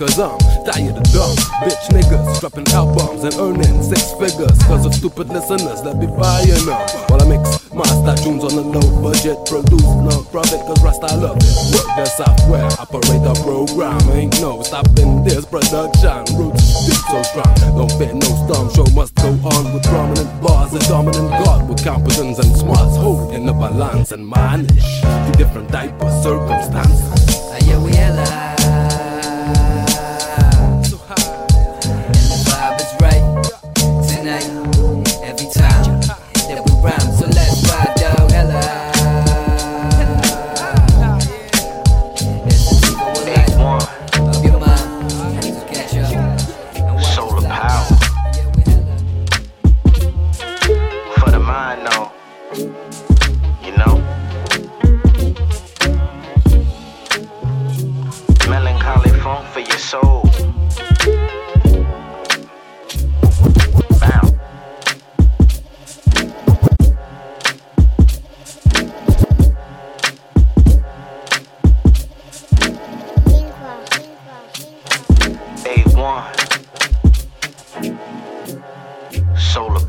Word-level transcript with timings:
Cause 0.00 0.18
I'm 0.18 0.40
tired 0.64 0.96
of 0.96 1.04
dumb 1.12 1.36
bitch 1.60 1.92
niggas 1.92 2.40
dropping 2.40 2.66
albums 2.72 3.20
and 3.20 3.36
earning 3.36 3.82
six 3.84 4.16
figures. 4.16 4.56
Cause 4.64 4.86
of 4.86 4.94
stupid 4.94 5.28
listeners 5.28 5.84
that 5.84 6.00
be 6.00 6.08
buying 6.08 6.64
them. 6.64 6.80
While 7.12 7.20
I 7.20 7.28
mix 7.28 7.68
master 7.68 8.16
tunes 8.24 8.40
on 8.40 8.56
a 8.56 8.64
low 8.64 8.88
budget, 9.04 9.36
produce 9.44 9.92
no 10.00 10.24
profit 10.32 10.64
cause 10.64 10.80
Rasta 10.80 11.04
love 11.20 11.36
it. 11.36 11.52
Work 11.76 11.92
the 12.00 12.08
software, 12.16 12.64
operate 12.80 13.20
the 13.28 13.36
program. 13.44 14.00
Ain't 14.16 14.40
no 14.40 14.62
stopping 14.62 15.20
this 15.22 15.44
production. 15.44 16.24
Roots 16.32 16.64
deep 16.88 17.04
so 17.12 17.20
strong, 17.20 17.52
don't 17.76 17.92
fit 18.00 18.16
no 18.16 18.30
storm. 18.48 18.72
Show 18.72 18.88
must 18.96 19.12
go 19.20 19.36
on 19.52 19.68
with 19.68 19.84
prominent 19.84 20.32
bars 20.40 20.72
and 20.72 20.84
dominant 20.88 21.28
God 21.44 21.68
with 21.68 21.84
competence 21.84 22.40
and 22.40 22.56
smarts. 22.56 22.96
Hold 22.96 23.34
in 23.36 23.44
the 23.44 23.52
balance 23.52 24.12
and 24.12 24.24
manage 24.24 24.80
the 25.04 25.34
different 25.36 25.68
type 25.68 25.92
of 26.00 26.08
circumstances. 26.24 27.04
Yeah, 27.68 27.76
we 27.84 27.92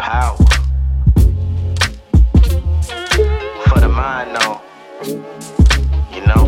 power. 0.02 0.36
For 3.68 3.80
the 3.80 3.88
mind, 3.88 4.36
though. 4.36 4.60
You 6.16 6.22
know? 6.30 6.46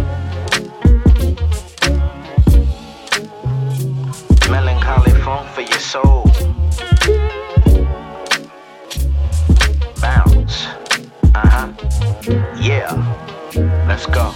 Melancholy 4.50 5.12
funk 5.22 5.48
for 5.50 5.62
your 5.62 5.80
soul. 5.80 6.24
Bounce. 10.02 10.66
Uh 11.36 11.48
huh. 11.54 11.70
Yeah. 12.60 12.92
Let's 13.88 14.08
go. 14.08 14.34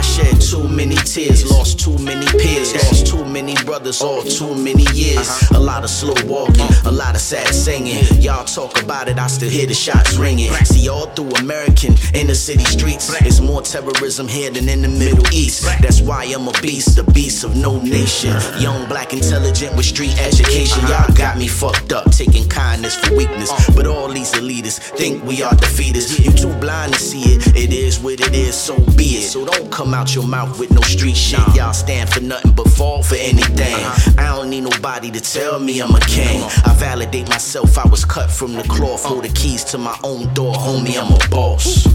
I 0.00 0.02
shed 0.02 0.40
too 0.40 0.66
many 0.66 0.94
tears, 0.94 1.44
lost 1.50 1.78
too 1.78 1.98
many 1.98 2.24
peers, 2.40 2.72
lost 2.72 3.06
too 3.06 3.22
many 3.22 3.54
brothers, 3.66 4.00
all 4.00 4.22
too 4.22 4.54
many 4.54 4.84
years. 4.94 5.28
A 5.50 5.60
lot 5.60 5.84
of 5.84 5.90
slow 5.90 6.14
walking, 6.24 6.66
a 6.86 6.90
lot 6.90 7.14
of 7.14 7.20
sad 7.20 7.48
singing. 7.48 8.02
Y'all 8.18 8.46
talk 8.46 8.82
about 8.82 9.08
it, 9.08 9.18
I 9.18 9.26
still 9.26 9.50
hear 9.50 9.66
the 9.66 9.74
shots 9.74 10.16
ringing. 10.16 10.50
See, 10.64 10.88
all 10.88 11.08
through 11.08 11.32
American 11.32 11.96
inner 12.14 12.34
city 12.34 12.64
streets, 12.64 13.12
there's 13.20 13.42
more 13.42 13.60
terrorism 13.60 14.26
here 14.26 14.50
than 14.50 14.70
in 14.70 14.80
the 14.80 14.88
Middle 14.88 15.26
East. 15.34 15.64
That's 15.82 16.00
why 16.00 16.24
I'm 16.24 16.48
a 16.48 16.52
beast, 16.62 16.96
a 16.96 17.04
beast 17.04 17.44
of 17.44 17.54
no 17.54 17.78
nation. 17.78 18.34
Young, 18.58 18.88
black, 18.88 19.12
intelligent 19.12 19.76
with 19.76 19.84
street 19.84 20.18
education. 20.18 20.80
Y'all 20.88 21.12
got 21.14 21.36
me 21.36 21.46
fucked 21.46 21.92
up, 21.92 22.10
taking 22.10 22.48
kindness 22.48 22.96
for 22.96 23.14
weakness. 23.14 23.50
But 23.76 23.86
all 23.86 24.08
these 24.08 24.32
elitists 24.32 24.80
think 24.96 25.22
we 25.24 25.42
are 25.42 25.52
defeaters. 25.52 26.18
You 26.24 26.32
too 26.32 26.58
blind 26.58 26.94
to 26.94 26.98
see 26.98 27.34
it. 27.34 27.54
It 27.54 27.74
is 27.74 28.00
what 28.00 28.18
it 28.18 28.34
is, 28.34 28.54
so 28.54 28.78
be 28.96 29.18
it. 29.20 29.28
So 29.28 29.44
don't 29.44 29.70
come 29.70 29.89
out 29.94 30.14
your 30.14 30.26
mouth 30.26 30.58
with 30.58 30.70
no 30.70 30.80
street 30.82 31.16
shit. 31.16 31.40
Y'all 31.54 31.72
stand 31.72 32.10
for 32.10 32.20
nothing 32.20 32.52
but 32.52 32.68
fall 32.68 33.02
for 33.02 33.16
anything. 33.16 33.74
Uh-huh. 33.74 34.12
I 34.18 34.36
don't 34.36 34.50
need 34.50 34.62
nobody 34.62 35.10
to 35.10 35.20
tell 35.20 35.58
me 35.58 35.80
I'm 35.80 35.94
a 35.94 36.00
king. 36.00 36.42
I 36.64 36.74
validate 36.78 37.28
myself, 37.28 37.78
I 37.78 37.88
was 37.88 38.04
cut 38.04 38.30
from 38.30 38.54
the 38.54 38.62
cloth. 38.64 39.04
Uh. 39.04 39.10
Hold 39.10 39.24
the 39.24 39.28
keys 39.28 39.64
to 39.64 39.78
my 39.78 39.98
own 40.04 40.32
door, 40.34 40.54
homie, 40.54 40.96
I'm 41.00 41.12
a 41.12 41.28
boss. 41.28 41.86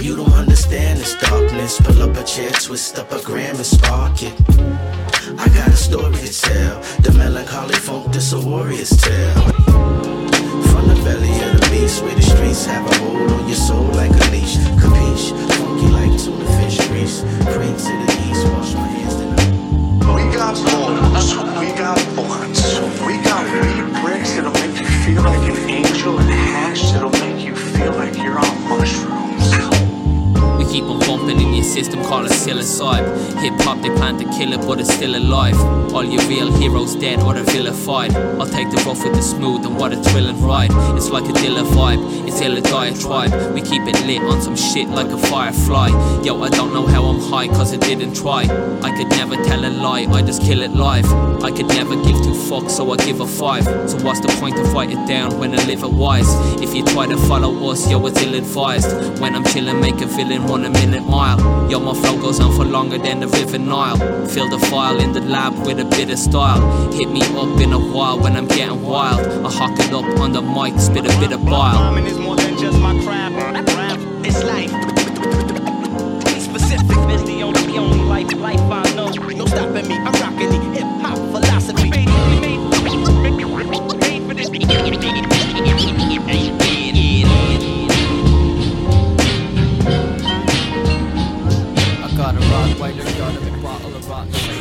You 0.00 0.16
don't 0.16 0.32
understand 0.32 0.98
this 0.98 1.14
darkness. 1.16 1.80
Pull 1.80 2.02
up 2.02 2.16
a 2.16 2.24
chair, 2.24 2.50
twist 2.50 2.98
up 2.98 3.12
a 3.12 3.22
gram 3.22 3.56
and 3.56 3.64
spark 3.64 4.22
it. 4.22 4.34
I 5.38 5.48
got 5.48 5.68
a 5.68 5.76
story 5.76 6.16
to 6.16 6.40
tell. 6.40 6.80
The 7.00 7.12
melancholy 7.16 7.74
funk, 7.74 8.12
this 8.12 8.32
a 8.32 8.40
warrior's 8.40 8.90
tale. 8.90 9.42
From 10.70 10.88
the 10.88 11.00
belly 11.04 11.34
of 11.44 11.60
the 11.60 11.68
beast, 11.70 12.02
where 12.02 12.14
the 12.14 12.22
streets 12.22 12.66
have 12.66 12.84
a 12.90 12.94
hold 12.98 13.30
on 13.30 13.46
your 13.46 13.56
soul 13.56 13.84
like 13.94 14.10
a 14.10 14.30
leash. 14.30 14.56
Capiche? 14.82 15.30
Funky 15.56 15.88
like 15.88 16.22
tuna 16.22 16.53
grease. 16.94 17.20
Pray 17.42 17.72
to 17.84 17.92
the 18.00 18.14
east, 18.28 18.46
wash 18.52 18.74
my 18.74 18.86
hands, 18.86 19.14
I 19.14 20.14
We 20.14 20.22
got 20.32 20.54
bones, 20.64 21.34
we 21.58 21.68
got 21.76 21.98
bullets, 22.14 22.62
we 23.06 23.14
got 23.28 23.44
weed 23.62 24.02
bricks 24.02 24.34
that'll 24.34 24.52
make 24.52 24.78
you 24.78 24.86
feel 25.04 25.22
like 25.22 25.44
an 25.50 25.58
angel 25.68 26.18
and 26.18 26.30
hash 26.30 26.92
that'll 26.92 27.10
make 27.10 27.44
you 27.44 27.56
feel 27.56 27.92
like 27.92 28.16
you're 28.16 28.38
on 28.38 28.68
mushrooms. 28.68 29.43
We 30.64 30.72
keep 30.72 30.84
on 30.84 30.98
bumping 31.00 31.40
in 31.40 31.52
your 31.52 31.64
system, 31.64 32.02
call 32.02 32.24
it 32.24 32.32
psilocybe. 32.32 33.04
Hip 33.42 33.52
hop, 33.60 33.82
they 33.82 33.90
plan 33.90 34.16
to 34.18 34.24
kill 34.36 34.52
it, 34.54 34.66
but 34.66 34.80
it's 34.80 34.92
still 34.92 35.14
alive. 35.14 35.58
All 35.92 36.04
your 36.04 36.22
real 36.26 36.50
heroes 36.52 36.96
dead 36.96 37.20
or 37.20 37.34
they're 37.34 37.44
vilified. 37.44 38.16
I'll 38.16 38.46
take 38.46 38.70
the 38.70 38.82
rough 38.86 39.04
with 39.04 39.14
the 39.14 39.22
smooth 39.22 39.66
and 39.66 39.76
what 39.76 39.92
a 39.92 39.96
thrilling 40.02 40.40
ride. 40.42 40.70
It's 40.96 41.10
like 41.10 41.24
a 41.24 41.32
Dilla 41.32 41.64
vibe, 41.64 42.26
it's 42.26 42.40
ill 42.40 42.56
a 42.56 42.62
diatribe. 42.62 43.54
We 43.54 43.60
keep 43.60 43.82
it 43.82 44.00
lit 44.06 44.22
on 44.22 44.40
some 44.40 44.56
shit 44.56 44.88
like 44.88 45.08
a 45.08 45.18
firefly. 45.18 45.88
Yo, 46.22 46.42
I 46.42 46.48
don't 46.48 46.72
know 46.72 46.86
how 46.86 47.04
I'm 47.04 47.20
high, 47.20 47.48
cause 47.48 47.74
I 47.74 47.76
didn't 47.76 48.14
try. 48.14 48.42
I 48.82 48.96
could 48.96 49.10
never 49.10 49.36
tell 49.44 49.64
a 49.64 49.68
lie, 49.68 50.06
I 50.10 50.22
just 50.22 50.42
kill 50.42 50.62
it 50.62 50.72
live. 50.72 51.06
I 51.44 51.50
could 51.50 51.68
never 51.68 51.94
give 51.94 52.16
two 52.24 52.36
fucks, 52.48 52.70
so 52.70 52.90
I 52.90 52.96
give 52.96 53.20
a 53.20 53.26
five. 53.26 53.64
So 53.64 53.98
what's 54.02 54.20
the 54.20 54.34
point 54.40 54.58
of 54.58 54.74
it 54.74 55.06
down 55.06 55.38
when 55.38 55.52
I 55.52 55.62
live 55.66 55.82
it 55.82 55.92
wise? 55.92 56.32
If 56.62 56.74
you 56.74 56.84
try 56.84 57.06
to 57.06 57.16
follow 57.28 57.70
us, 57.70 57.88
yo, 57.90 58.04
it's 58.06 58.20
ill 58.22 58.34
advised. 58.34 59.20
When 59.20 59.34
I'm 59.34 59.44
chillin', 59.44 59.80
make 59.80 60.00
a 60.00 60.06
villain 60.06 60.46
run 60.54 60.64
a 60.64 60.70
minute 60.70 61.04
mile. 61.04 61.38
Yo, 61.68 61.80
my 61.80 61.94
flow 61.94 62.16
goes 62.16 62.38
on 62.38 62.54
for 62.54 62.64
longer 62.64 62.96
than 62.98 63.18
the 63.18 63.26
River 63.26 63.58
Nile. 63.58 63.96
Fill 64.28 64.48
the 64.48 64.58
file 64.66 65.00
in 65.00 65.12
the 65.12 65.20
lab 65.20 65.52
with 65.66 65.80
a 65.80 65.84
bit 65.84 66.10
of 66.10 66.18
style. 66.18 66.62
Hit 66.92 67.10
me 67.10 67.22
up 67.22 67.60
in 67.60 67.72
a 67.72 67.78
while 67.78 68.20
when 68.20 68.36
I'm 68.36 68.46
getting 68.46 68.82
wild. 68.82 69.20
I 69.20 69.50
hawk 69.50 69.76
it 69.80 69.92
up 69.92 70.04
on 70.20 70.32
the 70.32 70.42
mic, 70.42 70.78
spit 70.78 71.06
a 71.06 71.18
bit 71.18 71.32
of 71.32 71.44
bile. 71.44 71.90
Rhyming 71.90 72.06
is 72.06 72.18
more 72.18 72.36
than 72.36 72.56
just 72.56 72.78
my 72.78 72.94
craft. 73.02 73.34
It's 74.24 74.44
life. 74.44 74.70
Be 76.24 76.38
specific. 76.38 76.98
It's 77.14 77.24
the 77.24 77.42
only, 77.42 77.76
only 77.76 78.04
life, 78.04 78.32
life 78.34 78.60
I 78.60 78.82
know. 78.94 79.10
No 79.10 79.46
stopping 79.46 79.88
me. 79.88 79.96
I'm 79.96 80.12
rocking 80.22 80.50
the 80.50 80.60
hip 80.76 80.86
hop 81.02 81.18
philosophy. 81.34 81.90
Made, 81.90 82.06
made, 82.06 82.40
made, 82.40 82.60
made 83.22 83.34
for 84.26 84.34
this. 84.34 84.48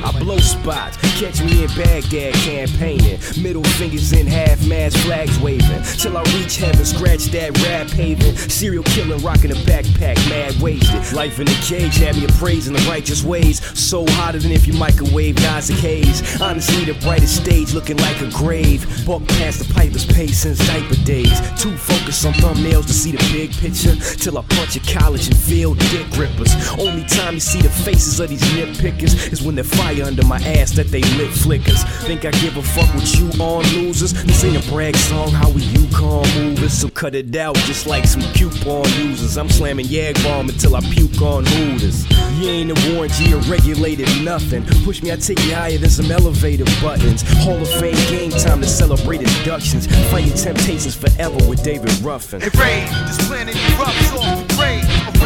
I 0.06 0.12
blow 0.20 0.38
spots, 0.38 0.98
catch 1.14 1.42
me 1.44 1.64
in 1.64 1.70
Baghdad 1.76 2.34
campaigning. 2.34 3.20
Middle 3.42 3.64
fingers 3.78 4.14
in 4.14 4.28
half 4.28 4.66
mast 4.68 4.98
flags 5.00 5.40
waving. 5.40 5.84
Till 5.98 6.18
I 6.18 6.24
reach 6.36 6.58
heaven, 6.58 6.86
scratch 6.86 7.26
that 7.26 7.58
rap 7.64 7.90
haven. 7.90 8.36
Serial 8.50 8.84
killing, 8.84 9.22
rocking 9.24 9.52
a 9.52 9.56
backpack, 9.66 10.18
mad 10.30 10.60
wasted. 10.62 11.16
Life 11.16 11.40
in 11.40 11.46
the 11.46 11.58
cage 11.66 11.98
had 11.98 12.16
me 12.16 12.26
appraising 12.26 12.74
the 12.74 12.86
righteous 12.90 13.24
ways. 13.24 13.64
So 13.78 14.06
hotter 14.12 14.40
than 14.40 14.52
if 14.52 14.66
you 14.68 14.74
microwave 14.74 15.36
Nazi 15.42 15.74
haze. 15.76 16.42
Honestly, 16.42 16.86
the 16.86 17.00
brightest 17.02 17.36
stage 17.44 17.74
looking 17.74 17.98
like 17.98 18.20
a 18.22 18.30
grave. 18.32 19.06
Buck 19.06 19.28
past 19.28 19.60
the 19.60 19.74
piper's 19.74 20.06
pace 20.06 20.40
since 20.40 20.60
diaper 20.68 20.96
days. 21.04 21.40
Too 21.62 21.76
focused 21.78 22.26
on 22.26 22.34
thumbnails 22.34 22.88
to 22.88 22.94
see 22.94 23.12
the 23.12 23.24
big 23.32 23.52
picture. 23.52 23.96
Till 24.18 24.38
I 24.38 24.42
punch 24.50 24.76
a 24.76 25.00
college 25.00 25.28
and 25.28 25.38
feel 25.38 25.76
dick 25.76 26.08
rippers. 26.18 26.54
Only 26.80 27.06
time 27.06 27.36
you 27.36 27.40
see 27.40 27.62
the 27.62 27.70
faces 27.70 28.20
of 28.20 28.30
these 28.30 28.42
nitpickers 28.54 29.32
is 29.32 29.42
when 29.42 29.56
the 29.56 29.64
fire 29.64 30.04
under 30.04 30.26
my 30.26 30.38
ass 30.38 30.72
that 30.72 30.88
they 30.88 31.03
lit 31.18 31.32
flickers. 31.32 31.84
Think 32.06 32.26
I 32.26 32.32
give 32.32 32.58
a 32.58 32.64
fuck 32.64 32.94
what 32.96 33.14
you 33.16 33.30
on 33.42 33.64
losers? 33.74 34.14
This 34.24 34.44
ain't 34.44 34.58
a 34.58 34.72
brag 34.72 34.96
song, 34.96 35.30
how 35.32 35.50
we 35.50 35.62
Yukon 35.64 36.28
movers. 36.36 36.74
So 36.74 36.90
cut 36.90 37.16
it 37.16 37.36
out 37.36 37.56
just 37.68 37.88
like 37.88 38.06
some 38.06 38.22
coupon 38.34 38.86
users. 38.98 39.38
I'm 39.38 39.50
slamming 39.50 39.86
Yag 39.86 40.22
Bomb 40.24 40.50
until 40.50 40.76
I 40.76 40.82
puke 40.82 41.22
on 41.22 41.46
Hooters. 41.46 42.10
You 42.40 42.50
ain't 42.50 42.72
a 42.72 42.94
warranty 42.94 43.34
or 43.34 43.40
regulated 43.42 44.08
nothing. 44.24 44.66
Push 44.84 45.04
me, 45.04 45.12
I 45.12 45.16
take 45.16 45.40
you 45.46 45.56
higher 45.56 45.78
than 45.78 45.90
some 45.90 46.12
elevator 46.12 46.66
buttons. 46.82 47.24
Hall 47.44 47.62
of 47.62 47.70
Fame 47.80 47.96
game 48.08 48.32
time 48.32 48.62
to 48.62 48.68
celebrate 48.68 49.22
inductions. 49.22 49.88
Fight 50.12 50.26
your 50.26 50.36
temptations 50.36 50.96
forever 50.96 51.38
with 51.48 51.64
David 51.64 51.94
Ruffin. 52.02 52.42
Hey, 52.42 52.50
Ray, 52.60 52.86
this 53.06 53.28
planet 53.28 53.56
erupts 53.56 54.18
off 54.18 54.48
the 54.48 54.56
grade. 54.56 54.84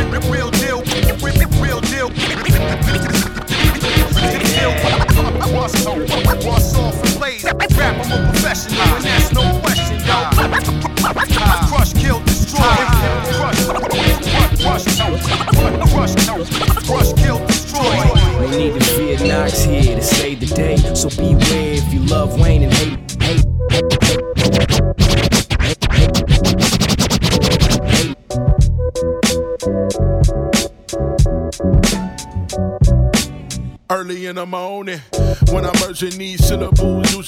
A 0.07 0.19
real, 0.31 0.31
real 0.31 0.51
deal, 0.51 0.81
real 1.61 1.81
deal. 1.81 2.07
Bust 5.53 5.87
off, 5.87 5.97
bust 6.43 6.77
off 6.77 7.03
and 7.03 7.19
blaze. 7.19 7.43
Rap, 7.43 8.05
I'm 8.05 8.11
a 8.11 8.31
professional, 8.31 8.81
and 8.81 9.03
that's 9.03 9.33
no 9.33 9.56
these 35.99 36.45
syllables, 36.47 36.76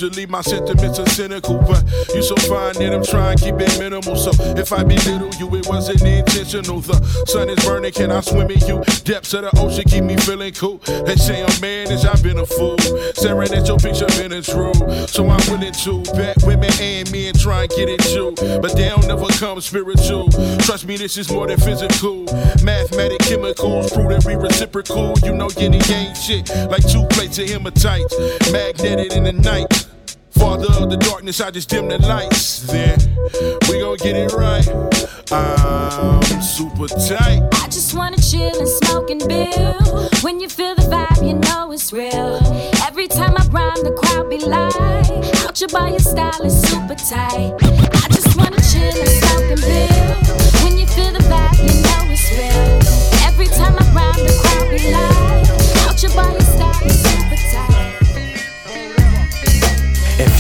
usually 0.01 0.25
my 0.27 0.41
sentiments 0.41 0.99
are 0.99 1.09
cynical. 1.09 1.57
But 1.59 1.83
you 2.15 2.21
so 2.21 2.35
fine 2.47 2.73
that 2.75 2.93
I'm 2.93 3.03
trying 3.03 3.37
to 3.37 3.43
keep 3.43 3.55
it 3.55 3.79
minimal. 3.79 4.15
So 4.15 4.31
if 4.55 4.71
I 4.71 4.83
belittle 4.83 5.33
you, 5.35 5.53
it 5.55 5.67
wasn't 5.67 6.01
intentional. 6.01 6.79
The 6.79 6.95
sun 7.27 7.49
is 7.49 7.59
burning, 7.65 7.91
can 7.91 8.11
I 8.11 8.21
swim 8.21 8.49
in 8.49 8.59
you? 8.65 8.83
Depths 9.03 9.33
of 9.33 9.43
the 9.43 9.51
ocean 9.59 9.83
keep 9.85 10.03
me 10.03 10.15
feeling 10.17 10.53
cool. 10.53 10.77
They 11.05 11.15
say 11.15 11.43
I'm 11.43 11.61
managed, 11.61 12.05
I've 12.05 12.23
been 12.23 12.39
a 12.39 12.45
fool. 12.45 12.77
Staring 13.13 13.51
at 13.51 13.67
your 13.67 13.77
picture, 13.77 14.07
been 14.17 14.31
a 14.31 14.41
true. 14.41 14.73
So 15.07 15.27
I'm 15.27 15.43
willing 15.51 15.73
to 15.73 16.03
bet 16.15 16.37
women 16.43 16.71
and 16.79 17.11
men 17.11 17.33
try 17.33 17.63
and 17.63 17.71
get 17.71 17.89
at 17.89 18.05
you. 18.13 18.33
But 18.61 18.75
they 18.75 18.89
don't 18.89 19.07
never 19.07 19.27
come 19.35 19.59
spiritual. 19.61 20.29
Trust 20.63 20.85
me, 20.85 20.95
this 20.97 21.17
is 21.17 21.31
more 21.31 21.47
than 21.47 21.59
physical. 21.59 22.23
Mathematic 22.63 23.19
chemicals 23.19 23.91
prove 23.91 24.09
that 24.09 24.23
we 24.25 24.35
reciprocal. 24.35 25.17
You 25.23 25.35
know, 25.35 25.49
getting 25.49 25.83
ain't 25.91 26.15
shit 26.15 26.47
like 26.71 26.87
two 26.87 27.05
plates 27.11 27.37
of 27.39 27.49
hematite, 27.49 28.07
magnetic 28.51 29.11
in 29.11 29.23
the 29.23 29.33
night. 29.33 29.88
Father 30.39 30.71
of 30.81 30.89
the 30.89 30.95
darkness, 30.95 31.41
I 31.41 31.51
just 31.51 31.69
dim 31.69 31.89
the 31.89 31.97
lights. 32.00 32.62
Then 32.62 32.97
we 33.68 33.81
gon' 33.81 33.97
get 33.97 34.15
it 34.15 34.31
right. 34.31 34.65
I'm 35.31 36.41
super 36.41 36.88
tight. 36.88 37.44
I 37.62 37.68
just 37.68 37.94
wanna 37.94 38.18
chill 38.18 38.57
and 38.57 38.68
smoke 38.68 39.09
and 39.09 39.19
build. 39.27 40.24
When 40.24 40.39
you 40.39 40.47
feel 40.47 40.75
the 40.75 40.83
vibe, 40.83 41.27
you 41.27 41.33
know 41.33 41.74
it's 41.74 41.91
real. 41.91 42.39
Every 42.88 43.09
time 43.09 43.36
I 43.36 43.45
rhyme, 43.47 43.83
the 43.83 43.91
crowd 43.91 44.30
be 44.30 44.39
like, 44.39 45.45
Out 45.45 45.59
your 45.59 45.69
bar, 45.69 45.89
your 45.89 46.00
style 46.00 46.42
is 46.42 46.56
super 46.62 46.95
tight. 46.95 47.53
I 48.03 48.07
just 48.07 48.38
wanna 48.38 48.62
chill 48.71 48.95
and 48.95 49.12
smoke 49.19 49.50
and 49.53 49.62
build. 49.62 50.63
When 50.63 50.77
you 50.80 50.88
feel 50.88 51.12
the 51.12 51.24
vibe, 51.27 51.59
you 51.68 51.75
know 51.83 52.01
it's 52.15 52.31
real. 52.31 53.27
Every 53.27 53.47
time 53.47 53.75
I 53.77 53.83
rhyme, 53.92 54.24
the 54.24 54.33
crowd 54.42 54.69
be 54.71 54.80
like, 54.88 55.89
Out 55.89 56.01
your 56.01 56.13
bar, 56.15 56.31
your 56.31 56.47
style 56.47 56.88
is 56.88 57.01
super 57.03 57.35
tight. 57.51 57.58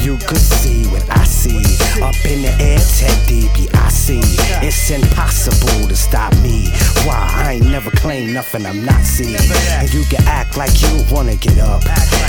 You 0.09 0.17
could 0.17 0.37
see 0.37 0.87
what 0.87 1.07
I 1.11 1.23
see 1.23 1.61
up 2.01 2.15
in 2.25 2.41
the 2.41 2.49
air, 2.59 2.79
Ted 2.97 3.29
see. 4.09 4.21
it's 4.65 4.89
impossible 4.89 5.87
to 5.87 5.95
stop 5.95 6.33
me. 6.41 6.65
Why? 7.05 7.21
I 7.45 7.53
ain't 7.53 7.69
never 7.69 7.91
claimed 7.91 8.33
nothing 8.33 8.65
I'm 8.65 8.83
not 8.83 9.03
seeing. 9.03 9.37
And 9.79 9.93
you 9.93 10.03
can 10.05 10.23
act 10.27 10.57
like 10.57 10.81
you 10.81 10.93
wanna 11.11 11.35
get 11.35 11.59
up, 11.59 11.83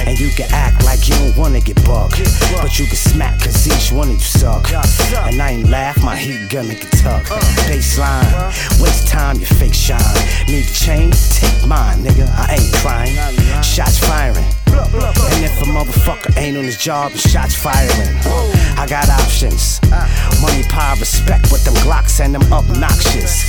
and 0.07 0.19
you 0.19 0.29
can 0.29 0.49
act 0.53 0.85
like 0.85 1.09
you 1.09 1.15
don't 1.15 1.37
wanna 1.37 1.61
get 1.61 1.77
bucked. 1.87 2.21
But 2.61 2.79
you 2.79 2.87
can 2.87 2.97
smack 2.97 3.41
cause 3.41 3.67
each 3.67 3.93
one 3.93 4.09
of 4.09 4.15
you 4.15 4.21
suck. 4.21 4.71
And 5.29 5.41
I 5.41 5.51
ain't 5.53 5.71
laugh, 5.71 6.03
my 6.03 6.17
heat 6.17 6.51
gonna 6.51 6.75
get 6.75 6.93
tuck. 7.01 7.25
Baseline, 7.69 8.31
waste 8.83 9.09
time, 9.09 9.37
you 9.41 9.47
fake 9.47 9.75
shine. 9.75 10.01
Need 10.49 10.65
to 10.65 10.75
change? 10.75 11.17
Take 11.41 11.67
mine, 11.67 11.99
nigga. 12.05 12.29
I 12.37 12.57
ain't 12.57 12.73
crying. 12.83 13.17
Ain't 16.41 16.57
on 16.57 16.65
his 16.65 16.79
job, 16.79 17.13
his 17.13 17.23
shots 17.23 17.55
firing. 17.55 18.17
I 18.79 18.87
got 18.89 19.09
options. 19.11 19.81
Money, 20.41 20.63
power, 20.69 20.97
respect 20.97 21.53
with 21.53 21.65
them 21.65 21.75
Glocks 21.85 22.21
and 22.21 22.35
them 22.35 22.53
obnoxious. 22.53 23.45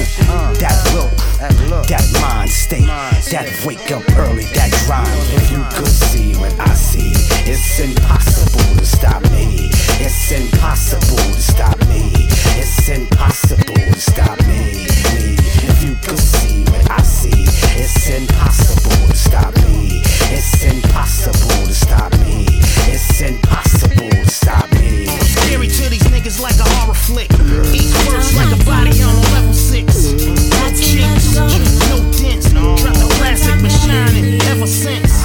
That 0.59 0.75
look, 0.93 1.87
that 1.87 2.03
mind 2.21 2.49
state, 2.49 2.87
that 3.31 3.47
wake 3.65 3.91
up 3.91 4.03
early, 4.17 4.43
that 4.53 4.71
grind. 4.85 5.07
If 5.31 5.51
you 5.51 5.63
could 5.71 5.87
see 5.87 6.35
what 6.35 6.53
I 6.59 6.73
see, 6.73 7.13
it's 7.49 7.79
impossible 7.79 8.75
to 8.75 8.85
stop 8.85 9.23
me. 9.31 9.69
It's 10.03 10.31
impossible 10.31 11.17
to 11.17 11.41
stop 11.41 11.79
me. 11.87 12.11
It's 12.59 12.89
impossible 12.89 13.75
to 13.75 13.99
stop 13.99 14.37
me. 14.47 14.85
me. 15.15 15.35
If 15.63 15.83
you 15.83 15.95
could 16.03 16.19
see 16.19 16.63
what 16.65 16.91
I 16.91 17.01
see, 17.03 17.47
it's 17.79 18.09
impossible 18.09 19.07
to 19.07 19.15
stop 19.15 19.55
me. 19.63 20.01
It's 20.33 20.63
impossible 20.63 21.67
to 21.67 21.73
stop 21.73 22.11
me. 22.19 22.50
It's 22.87 23.21
impossible 23.21 24.09
to 24.09 24.29
stop 24.29 24.71
me. 24.79 25.05
Scary 25.05 25.67
to 25.67 25.89
these 25.89 26.03
niggas 26.03 26.39
like 26.41 26.55
a 26.59 26.67
horror 26.75 26.93
flick. 26.93 27.31
Each 27.73 27.91
verse 28.09 28.35
like 28.35 28.51
a 28.51 28.63
body 28.65 29.01
on 29.03 29.15
a 29.15 29.21
level 29.33 29.53
six. 29.53 30.13
No 30.13 30.71
chinks, 30.73 31.35
no 31.35 31.97
dents. 32.17 32.49
Drop 32.51 32.95
the 32.95 33.07
classic, 33.19 33.61
been 33.61 33.69
shining 33.69 34.41
ever 34.51 34.67
since. 34.67 35.23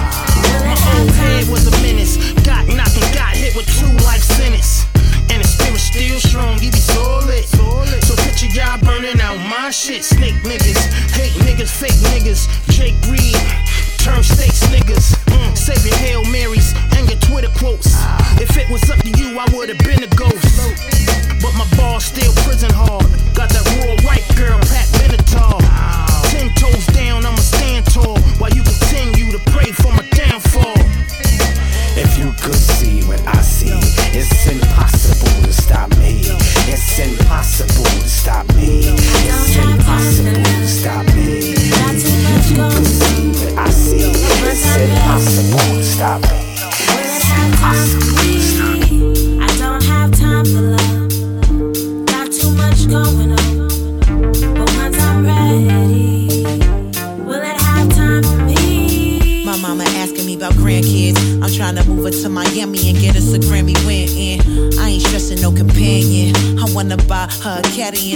My 0.65 0.77
old 0.99 1.11
head 1.11 1.49
was 1.49 1.67
a 1.67 1.71
menace. 1.83 2.17
Got 2.43 2.67
knocked 2.69 2.97
and 2.97 3.15
got 3.15 3.37
hit 3.37 3.55
with 3.57 3.67
two 3.79 3.93
life 4.05 4.23
sentence. 4.23 4.87
And 5.31 5.43
the 5.43 5.49
spirit 5.49 5.81
still 5.81 6.21
strong, 6.21 6.59
you 6.63 6.71
be 6.71 6.79
solid. 6.79 7.45
So 8.07 8.15
picture 8.23 8.47
y'all 8.55 8.79
burning 8.79 9.21
out 9.21 9.39
my 9.39 9.71
shit. 9.71 10.05
Snake 10.05 10.35
niggas, 10.45 10.86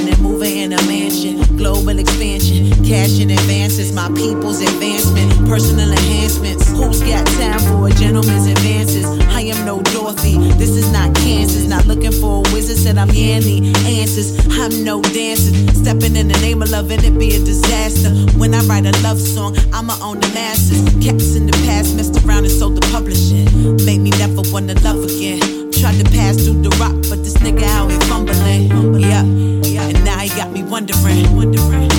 caddy 0.00 0.12
and 0.12 0.22
moving 0.22 0.56
in 0.56 0.72
a 0.72 0.82
mansion. 0.86 1.56
Global 1.56 1.98
expansion, 1.98 2.70
cash 2.84 3.20
in 3.20 3.30
advances, 3.30 3.92
my 3.92 4.08
people's 4.08 4.60
advancement, 4.60 5.48
personal 5.48 5.90
enhancements. 5.90 6.68
Who's 6.70 7.00
got 7.02 7.26
time 7.26 7.60
for 7.60 7.88
a 7.88 7.90
gentleman's 7.90 8.46
advances? 8.46 9.04
I 9.28 9.42
am 9.42 9.64
no 9.64 9.80
Dorothy. 9.82 10.36
This 10.54 10.70
is 10.70 10.90
not 10.92 11.14
Kansas. 11.16 11.66
Not 11.66 11.86
looking 11.86 12.12
for 12.12 12.42
a 12.46 12.52
wizard. 12.52 12.76
Said 12.76 12.98
I'm 12.98 13.10
Yanni. 13.10 13.72
Answers. 13.86 14.38
I'm 14.58 14.84
no 14.84 15.02
dancer. 15.02 15.52
Stepping 15.74 16.16
in 16.16 16.28
the 16.28 16.38
name 16.40 16.62
of 16.62 16.70
love 16.70 16.90
and 16.90 17.02
it 17.04 17.18
be 17.18 17.34
a 17.36 17.38
disaster. 17.38 18.10
When 18.38 18.54
I 18.54 18.60
write 18.60 18.86
a 18.86 18.92
love 19.02 19.20
song, 19.20 19.56
I'ma 19.72 19.96
own 20.02 20.20
the 20.20 20.28
masses. 20.28 20.82
Cats 21.04 21.36
in 21.36 21.46
the 21.46 21.56
past 21.66 21.96
messed 21.96 22.24
around 22.24 22.44
and 22.44 22.52
sold 22.52 22.76
the 22.76 22.86
publishing. 22.92 23.46
Made 23.84 24.00
me 24.00 24.10
never 24.10 24.42
wanna 24.52 24.74
love 24.80 25.04
again. 25.04 25.59
Tried 25.80 25.96
to 26.04 26.10
pass 26.12 26.36
through 26.36 26.60
the 26.60 26.68
rock, 26.76 26.92
but 27.08 27.24
this 27.24 27.34
nigga 27.38 27.62
out 27.62 27.90
here 27.90 28.00
fumbling. 28.00 28.68
Yeah, 29.00 29.22
and 29.24 30.04
now 30.04 30.18
he 30.18 30.28
got 30.28 30.52
me 30.52 30.62
wondering, 30.62 31.24
wondering 31.34 31.90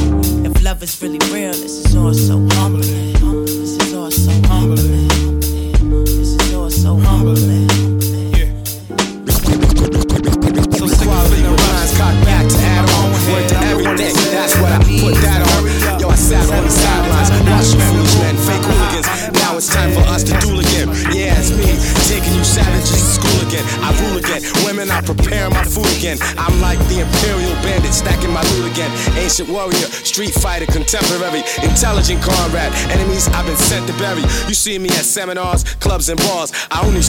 if 0.46 0.64
love 0.64 0.84
is 0.84 1.02
really 1.02 1.18
real. 1.34 1.52
This 1.52 1.86
is 1.86 1.96
all 1.96 2.14
so 2.14 2.38
humbling. 2.62 3.14
This 3.46 3.82
is 3.82 3.94
all 3.96 4.12
so 4.12 4.32
humbling. 4.48 5.08
This 6.06 6.38
is 6.38 6.54
all 6.54 6.70
so 6.70 6.96
humbling. 6.96 7.70
Yeah. 8.38 8.54
So 10.78 10.86
sick 10.86 11.10
of 11.10 11.32
the 11.32 11.50
lines 11.50 11.98
got 11.98 12.14
back 12.24 12.46
to 12.48 12.58
add. 12.62 12.86
Word 13.32 13.48
to 13.50 13.58
everything, 13.70 14.16
that's 14.32 14.56
what 14.58 14.72
I 14.74 14.78
put 14.78 15.16
that 15.22 15.42
on. 15.54 15.62
Yo, 16.02 16.10
I 16.10 16.16
sat 16.16 16.46
on 16.54 16.64
the 16.66 16.70
sidelines, 16.70 17.30
watched 17.50 17.76
foolish 17.90 18.16
men, 18.18 18.36
fake 18.36 18.66
hooligans. 18.66 19.08
Now 19.40 19.58
it's 19.58 19.70
time 19.74 19.92
for 19.94 20.02
us 20.02 20.24
to 20.26 20.34
duel 20.42 20.60
again. 20.60 20.90
Yeah 21.14 21.21
savages 22.52 22.92
to 22.92 23.12
school 23.18 23.40
again. 23.48 23.64
I 23.80 23.90
rule 24.04 24.20
again. 24.20 24.44
Women, 24.68 24.92
I 24.92 25.00
prepare 25.02 25.50
my 25.50 25.64
food 25.64 25.88
again. 25.96 26.18
I'm 26.36 26.60
like 26.60 26.80
the 26.92 27.00
imperial 27.08 27.56
bandit, 27.64 27.94
stacking 27.94 28.32
my 28.32 28.44
loot 28.52 28.72
again. 28.72 28.92
Ancient 29.16 29.48
warrior, 29.48 29.88
street 30.04 30.36
fighter, 30.36 30.68
contemporary, 30.68 31.44
intelligent 31.64 32.20
comrade. 32.22 32.74
Enemies 32.92 33.28
I've 33.32 33.48
been 33.48 33.56
sent 33.56 33.88
to 33.88 33.96
bury. 33.96 34.22
You 34.52 34.56
see 34.56 34.78
me 34.78 34.90
at 35.00 35.08
seminars, 35.08 35.64
clubs, 35.80 36.10
and 36.10 36.20
bars. 36.28 36.52
I 36.70 36.84
only 36.84 37.02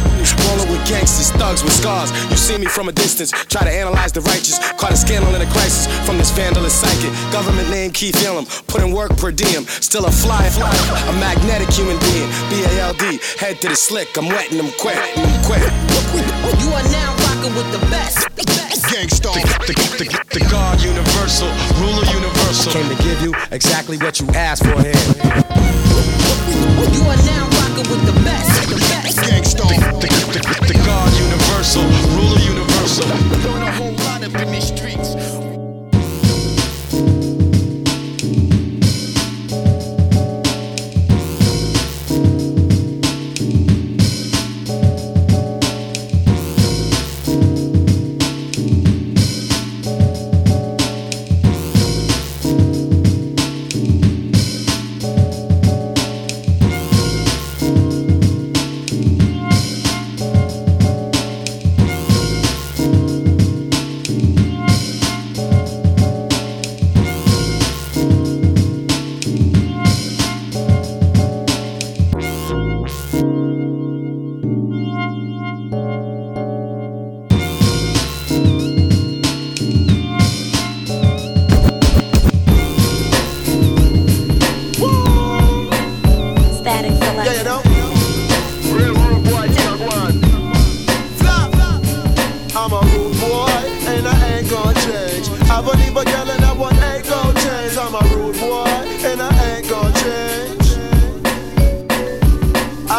rolling 0.46 0.70
with 0.70 0.82
gangsters, 0.86 1.30
thugs 1.34 1.62
with 1.62 1.72
scars. 1.72 2.10
You 2.30 2.36
see 2.36 2.58
me 2.58 2.66
from 2.66 2.88
a 2.88 2.92
distance, 2.92 3.32
try 3.50 3.62
to 3.64 3.72
analyze 3.72 4.12
the 4.12 4.20
righteous. 4.22 4.58
Caught 4.78 4.92
a 4.92 4.96
scandal 4.96 5.34
in 5.34 5.42
a 5.42 5.50
crisis 5.50 5.86
from 6.06 6.18
this 6.18 6.30
vandalous 6.30 6.70
psychic. 6.70 7.10
Government 7.32 7.68
name 7.70 7.90
Keith 7.90 8.16
Elam, 8.24 8.46
putting 8.68 8.92
work 8.92 9.16
per 9.16 9.32
diem. 9.32 9.64
Still 9.82 10.06
a 10.06 10.10
fly, 10.10 10.48
fly, 10.50 10.70
a 11.08 11.12
magnetic 11.18 11.70
human 11.70 11.98
being. 11.98 12.30
B 12.50 12.62
A 12.64 12.72
L 12.86 12.94
D, 12.94 13.18
head 13.38 13.60
to 13.62 13.68
the 13.68 13.76
slick. 13.76 14.16
I'm 14.16 14.28
wetting 14.28 14.58
them 14.58 14.70
quick, 14.78 14.98
them 15.42 16.06
quick. 16.10 16.26
You 16.60 16.70
are 16.72 16.88
now 16.90 17.14
rocking 17.26 17.54
with 17.54 17.70
the 17.72 17.78
best. 17.90 18.28
Gang 18.92 19.08
Starr, 19.08 19.34
the, 19.34 19.72
the, 19.72 20.04
the, 20.04 20.38
the 20.38 20.50
God 20.50 20.80
universal, 20.82 21.48
ruler 21.80 22.04
universal. 22.12 22.72
Came 22.72 22.88
to 22.94 23.02
give 23.02 23.22
you 23.22 23.34
exactly 23.50 23.96
what 23.98 24.20
you 24.20 24.26
asked 24.34 24.64
for 24.64 24.80
here. 24.82 24.92
You 26.92 27.02
are 27.08 27.22
now 27.24 27.48
rocking 27.48 27.88
with 27.90 28.04
the 28.06 28.16
best. 28.24 28.68
The 28.68 28.76
best. 28.76 29.20
Gang 29.24 29.44
Starr, 29.44 29.68
the, 29.68 30.08
the, 30.32 30.38
the, 30.38 30.72
the 30.72 30.78
God 30.84 31.10
universal, 31.18 31.82
ruler 32.16 32.40
universal. 32.40 33.71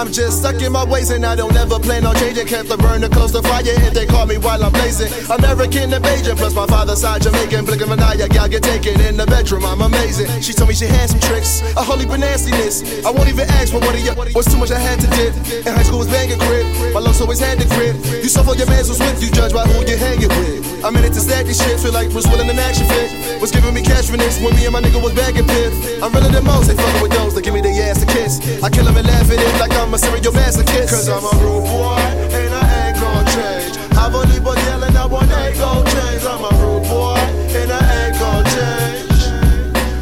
I'm 0.03 0.11
just 0.11 0.39
stuck 0.39 0.61
in 0.61 0.73
my 0.73 0.83
ways 0.83 1.11
and 1.11 1.25
I 1.25 1.33
don't 1.33 1.55
ever 1.55 1.79
plan 1.79 2.05
on 2.05 2.13
changing. 2.17 2.45
Kept 2.45 2.67
the 2.67 2.75
close 3.09 3.31
to 3.31 3.41
fire 3.41 3.63
if 3.63 3.93
they 3.93 4.05
call 4.05 4.25
me 4.25 4.37
while 4.37 4.61
I'm 4.61 4.73
blazing. 4.73 5.07
American 5.31 5.91
Bajan, 5.91 6.35
plus 6.35 6.53
my 6.53 6.67
father's 6.67 6.99
side 6.99 7.21
Jamaican. 7.21 7.63
Blink 7.63 7.81
of 7.81 7.89
an 7.89 8.01
eye, 8.01 8.17
gal 8.27 8.49
get 8.49 8.63
taken 8.63 8.99
in 8.99 9.15
the 9.15 9.25
bedroom. 9.25 9.63
I'm 9.63 9.79
amazing. 9.79 10.27
She 10.41 10.51
told 10.51 10.67
me 10.67 10.75
she 10.75 10.87
had 10.87 11.09
some 11.09 11.21
tricks, 11.21 11.61
a 11.79 11.81
holy 11.81 12.03
nastiness. 12.03 12.83
I 13.05 13.11
won't 13.11 13.29
even 13.29 13.47
ask 13.55 13.71
for 13.71 13.79
what 13.79 13.95
of 13.95 14.03
you 14.03 14.11
was 14.35 14.43
too 14.51 14.59
much 14.59 14.71
I 14.71 14.79
had 14.79 14.99
to 14.99 15.07
did. 15.15 15.31
In 15.63 15.71
high 15.71 15.87
school 15.87 15.99
was 15.99 16.11
banging 16.11 16.39
crib, 16.39 16.67
my 16.93 16.99
love's 16.99 17.21
always 17.21 17.39
had 17.39 17.57
the 17.57 17.65
grip. 17.71 17.95
You 18.11 18.27
suffer 18.27 18.59
your 18.59 18.67
mans 18.67 18.89
was 18.89 18.99
with 18.99 19.23
you, 19.23 19.31
judge 19.31 19.53
by 19.53 19.63
who 19.63 19.87
you 19.87 19.95
hanging 19.95 20.27
with. 20.27 20.83
I'm 20.83 20.97
in 20.97 21.05
it 21.07 21.13
to 21.15 21.21
stack 21.23 21.45
this 21.45 21.63
shit, 21.63 21.79
feel 21.79 21.93
like 21.93 22.11
Bruce 22.11 22.27
Willis 22.27 22.43
in 22.43 22.59
action 22.59 22.83
fit. 22.91 23.39
Was 23.39 23.51
giving 23.51 23.73
me 23.73 23.81
cash 23.81 24.11
for 24.11 24.17
this 24.17 24.35
when 24.43 24.51
me 24.55 24.67
and 24.67 24.73
my 24.73 24.81
nigga 24.81 24.99
was 24.99 25.15
bagging 25.15 25.47
pit. 25.47 25.71
I'm 26.03 26.11
realer 26.11 26.27
than 26.27 26.43
most, 26.43 26.67
they 26.67 26.75
fucking 26.75 27.01
with 27.01 27.15
those 27.15 27.35
that 27.35 27.43
give 27.47 27.53
me 27.53 27.61
their 27.61 27.71
ass 27.87 28.03
to 28.03 28.07
kiss. 28.11 28.43
I 28.59 28.67
kill 28.67 28.83
them 28.83 28.97
and 28.99 29.07
laugh 29.07 29.31
at 29.31 29.39
it 29.39 29.55
like 29.63 29.71
I'm 29.79 29.92
a 29.93 29.97
serial 29.97 30.33
masochist. 30.33 30.89
Cause 30.89 31.07
I'm 31.09 31.23
a 31.23 31.29
rude 31.43 31.65
boy, 31.65 31.97
and 32.33 32.53
I 32.53 32.87
ain't 32.87 32.97
gonna 32.99 33.29
change. 33.31 33.77
I 33.95 34.09
believe 34.09 34.43
but 34.43 34.57
yelling, 34.65 34.95
I 34.97 35.05
want 35.05 35.31
ain't 35.31 35.57
gonna 35.57 35.89
change. 35.91 36.23
I'm 36.25 36.43
a 36.43 36.51
rude 36.61 36.83
boy, 36.89 37.17
and 37.59 37.71
I 37.71 37.81
ain't 38.01 38.17
gonna 38.17 38.49
change. 38.55 39.21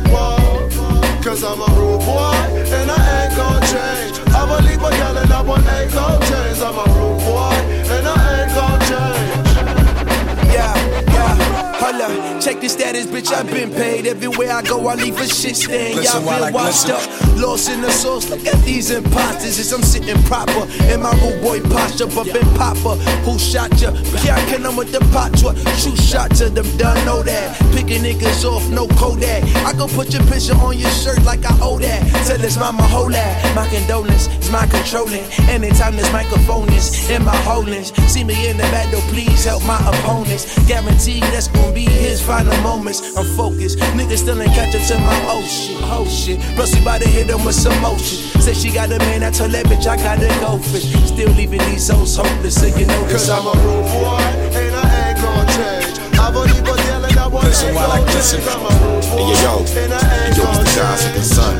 Whoa, 0.07 1.21
cause 1.21 1.43
I'm 1.43 1.59
a 1.59 1.67
rude 1.75 1.99
boy, 2.07 2.39
and 2.71 2.89
I 2.89 2.99
ain't 3.19 3.35
gonna 3.35 3.67
change. 3.67 4.15
I 4.31 4.41
believe 4.47 4.79
but 4.79 4.93
yelling, 4.93 5.31
I 5.31 5.41
want 5.41 5.67
ain't 5.67 5.91
gonna 5.91 6.25
change. 6.25 6.59
I'm 6.61 6.77
a 6.77 6.85
rude 6.95 7.19
boy, 7.25 7.50
yeah, 11.81 12.07
holla. 12.07 12.41
Check 12.41 12.61
the 12.61 12.69
status, 12.69 13.05
bitch. 13.05 13.31
I've 13.31 13.49
been 13.49 13.71
paid. 13.71 14.07
Everywhere 14.07 14.51
I 14.51 14.61
go, 14.61 14.87
I 14.87 14.95
leave 14.95 15.19
a 15.19 15.27
shit 15.27 15.55
stain. 15.55 16.01
Y'all 16.01 16.21
been 16.21 16.53
washed 16.53 16.89
up, 16.89 17.01
lost 17.37 17.69
in 17.69 17.81
the 17.81 17.91
sauce. 17.91 18.29
Look 18.29 18.45
at 18.45 18.63
these 18.63 18.91
imposters 18.91 19.59
as 19.59 19.71
I'm 19.73 19.81
sitting 19.83 20.21
proper 20.23 20.67
in 20.91 21.01
my 21.01 21.11
rude 21.21 21.41
boy 21.41 21.61
posture. 21.61 22.07
But 22.07 22.33
been 22.33 22.47
popper, 22.55 22.95
who 23.25 23.37
shot 23.39 23.79
ya? 23.81 23.91
Can't 24.21 24.47
kill 24.49 24.61
them 24.61 24.75
with 24.75 24.91
the 24.91 24.99
pot 25.11 25.37
truck. 25.37 25.57
Shoot 25.77 25.99
shot 25.99 26.31
to 26.37 26.49
them, 26.49 26.65
done 26.77 27.03
know 27.05 27.23
that. 27.23 27.57
Picking 27.73 28.03
niggas 28.03 28.45
off, 28.45 28.67
no 28.69 28.87
Kodak. 28.99 29.43
I 29.65 29.73
go 29.73 29.87
put 29.87 30.13
your 30.13 30.23
picture 30.23 30.55
on 30.55 30.77
your 30.77 30.91
shirt 30.91 31.23
like 31.23 31.45
I 31.45 31.57
owe 31.61 31.79
that. 31.79 32.01
Tell 32.27 32.39
his 32.39 32.57
mama, 32.57 32.83
hold 32.83 33.13
that. 33.13 33.55
My 33.55 33.67
condolence 33.67 34.27
is 34.27 34.51
my 34.51 34.65
controlling. 34.67 35.23
Anytime 35.49 35.95
this 35.95 36.11
microphone 36.11 36.69
is 36.73 37.09
in 37.09 37.23
my 37.23 37.35
holdings, 37.37 37.93
see 38.11 38.23
me 38.23 38.49
in 38.49 38.57
the 38.57 38.63
battle, 38.63 39.01
please 39.13 39.45
help 39.45 39.65
my 39.65 39.79
opponents. 39.79 40.45
Guarantee 40.67 41.19
that's 41.31 41.47
gonna 41.71 41.85
be 41.85 41.89
his 41.91 42.21
final 42.21 42.55
moments. 42.61 43.15
I'm 43.17 43.25
focused, 43.37 43.79
niggas 43.79 44.17
still 44.19 44.41
ain't 44.41 44.53
catch 44.53 44.75
up 44.75 44.81
to 44.87 44.97
my 44.99 45.15
oh 45.31 45.41
shit, 45.43 45.77
oh 45.83 46.05
shit. 46.07 46.39
Plus 46.55 46.75
we 46.75 46.83
bout 46.83 47.01
to 47.01 47.07
hit 47.07 47.29
him 47.29 47.43
with 47.45 47.55
some 47.55 47.79
motion. 47.81 48.17
Say 48.41 48.53
she 48.53 48.71
got 48.71 48.91
a 48.91 48.99
man, 48.99 49.23
I 49.23 49.31
told 49.31 49.51
that 49.51 49.65
bitch 49.65 49.87
I 49.87 49.95
gotta 49.97 50.27
go 50.39 50.57
fish. 50.57 50.91
Still 51.07 51.29
leaving 51.31 51.59
these 51.71 51.87
hoes 51.89 52.15
hopeless, 52.15 52.59
so 52.59 52.67
you 52.67 52.85
know 52.85 53.01
Cause 53.09 53.29
I'm 53.29 53.45
a 53.47 53.51
rude 53.63 53.85
boy, 53.87 54.19
and 54.59 54.75
I 54.75 55.09
ain't 55.11 55.19
gonna 55.21 55.47
change. 55.55 56.19
I 56.19 56.31
believe 56.31 56.63
but 56.63 56.79
yelling, 56.85 57.17
I 57.17 57.27
want 57.27 57.45
Listen 57.47 57.73
while 57.75 57.91
I 57.91 57.99
gonna 57.99 58.11
glisten. 58.11 58.41
change. 58.41 58.51
I'm 58.51 58.65
a 58.65 58.71
rude 58.83 59.05
boy, 59.07 59.17
Hey, 59.17 59.43
yo, 59.43 59.53
yo. 59.55 59.81
and 59.83 59.93
I 59.93 60.25
ain't 60.27 60.37
yo, 60.37 60.43
gonna 60.43 60.63
Mr. 60.63 60.75
Johnson, 60.75 61.11
change. 61.13 61.25
son. 61.25 61.55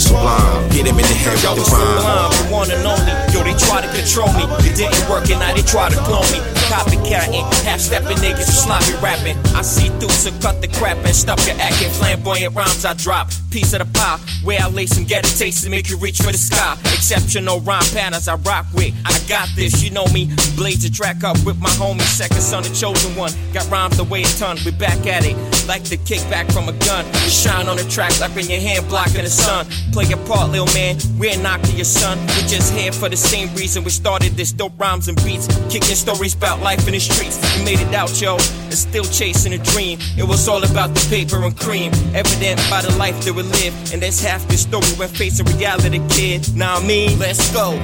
Sublime, 0.00 0.70
hit 0.70 0.86
him 0.86 0.96
in 0.98 1.02
the 1.08 1.14
head 1.24 1.42
Yo, 1.42 1.54
with 1.54 1.64
the 1.64 1.76
rhyme. 1.76 2.00
sublime, 2.00 2.48
the 2.48 2.54
one 2.54 2.70
and 2.70 2.86
only. 2.86 3.27
Yo, 3.38 3.44
they 3.44 3.54
try 3.54 3.80
to 3.80 3.88
control 3.94 4.26
me. 4.34 4.42
It 4.66 4.74
didn't 4.74 5.08
work, 5.08 5.30
and 5.30 5.38
now 5.38 5.54
they 5.54 5.62
try 5.62 5.88
to 5.88 5.96
clone 6.02 6.26
me. 6.34 6.42
Copycatting, 6.66 7.46
half 7.62 7.80
stepping 7.80 8.18
niggas 8.18 8.50
sloppy 8.50 8.92
rapping. 9.00 9.38
I 9.54 9.62
see 9.62 9.88
through, 10.00 10.10
so 10.10 10.30
cut 10.42 10.60
the 10.60 10.68
crap 10.68 10.98
and 10.98 11.14
stop 11.14 11.38
your 11.46 11.54
acting. 11.60 11.90
Flamboyant 11.90 12.54
rhymes 12.54 12.84
I 12.84 12.94
drop. 12.94 13.30
Piece 13.50 13.72
of 13.72 13.78
the 13.78 13.98
pie, 13.98 14.18
where 14.44 14.60
I 14.60 14.68
lace 14.68 14.98
and 14.98 15.06
get 15.06 15.24
a 15.24 15.38
taste 15.38 15.64
to 15.64 15.70
make 15.70 15.88
you 15.88 15.96
reach 15.98 16.18
for 16.18 16.32
the 16.32 16.38
sky. 16.38 16.76
Exceptional 16.92 17.60
rhyme 17.60 17.86
patterns 17.94 18.28
I 18.28 18.34
rock 18.36 18.66
with. 18.74 18.92
I 19.06 19.16
got 19.28 19.48
this, 19.54 19.82
you 19.82 19.90
know 19.90 20.04
me. 20.12 20.28
Blaze 20.56 20.82
the 20.82 20.90
track 20.90 21.22
up 21.22 21.38
with 21.46 21.58
my 21.58 21.70
homie, 21.70 22.02
second 22.02 22.40
son, 22.42 22.64
the 22.64 22.70
chosen 22.70 23.14
one. 23.16 23.32
Got 23.54 23.70
rhymes 23.70 23.96
the 23.96 24.04
way 24.04 24.22
a 24.22 24.26
ton, 24.36 24.58
we 24.64 24.72
back 24.72 25.06
at 25.06 25.24
it. 25.24 25.36
Like 25.66 25.84
the 25.84 25.96
kickback 25.96 26.52
from 26.52 26.68
a 26.68 26.72
gun. 26.84 27.06
You 27.06 27.30
shine 27.30 27.68
on 27.68 27.76
the 27.76 27.84
track 27.84 28.18
like 28.20 28.36
in 28.36 28.50
your 28.50 28.60
hand 28.60 28.88
blocking 28.88 29.22
the 29.22 29.30
sun. 29.30 29.66
Play 29.92 30.04
your 30.04 30.18
part, 30.26 30.50
little 30.50 30.72
man. 30.74 30.96
We're 31.18 31.38
knocking 31.40 31.76
your 31.76 31.84
son. 31.84 32.18
We're 32.36 32.48
just 32.48 32.74
here 32.74 32.92
for 32.92 33.08
the 33.08 33.16
same 33.28 33.54
reason 33.54 33.84
we 33.84 33.90
started 33.90 34.32
this 34.32 34.52
dope 34.52 34.72
rhymes 34.80 35.06
and 35.06 35.16
beats. 35.22 35.46
Kicking 35.68 35.96
stories 35.96 36.34
about 36.34 36.60
life 36.60 36.86
in 36.88 36.94
the 36.94 36.98
streets. 36.98 37.36
We 37.58 37.64
made 37.64 37.78
it 37.78 37.94
out, 37.94 38.18
yo. 38.20 38.36
And 38.36 38.74
still 38.74 39.04
chasing 39.04 39.52
a 39.52 39.58
dream. 39.58 39.98
It 40.16 40.24
was 40.24 40.48
all 40.48 40.64
about 40.64 40.94
the 40.94 41.06
paper 41.10 41.44
and 41.44 41.54
cream. 41.54 41.92
Evident 42.14 42.58
by 42.70 42.80
the 42.80 42.96
life 42.96 43.22
that 43.24 43.34
we 43.34 43.42
live. 43.42 43.74
And 43.92 44.00
that's 44.00 44.20
half 44.22 44.48
the 44.48 44.56
story 44.56 44.88
when 44.96 45.10
facing 45.10 45.44
reality, 45.58 46.00
kid. 46.08 46.56
Now 46.56 46.76
I 46.76 46.86
mean, 46.86 47.18
let's 47.18 47.52
go. 47.52 47.76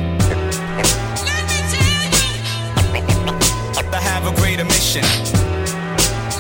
I 3.95 4.01
have 4.01 4.27
a 4.27 4.35
greater 4.41 4.65
mission. 4.65 5.05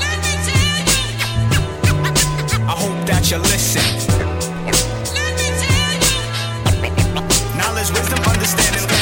Let 0.03 0.17
me 0.25 0.33
tell 0.49 0.79
you, 0.91 1.05
I 2.67 2.75
hope 2.83 3.07
that 3.07 3.31
you 3.31 3.39
listen. 3.39 3.87
Let 5.15 5.33
me 5.39 5.49
tell 5.63 5.93
you, 6.05 6.19
Knowledge, 7.59 7.91
wisdom, 7.93 8.19
understanding. 8.27 8.94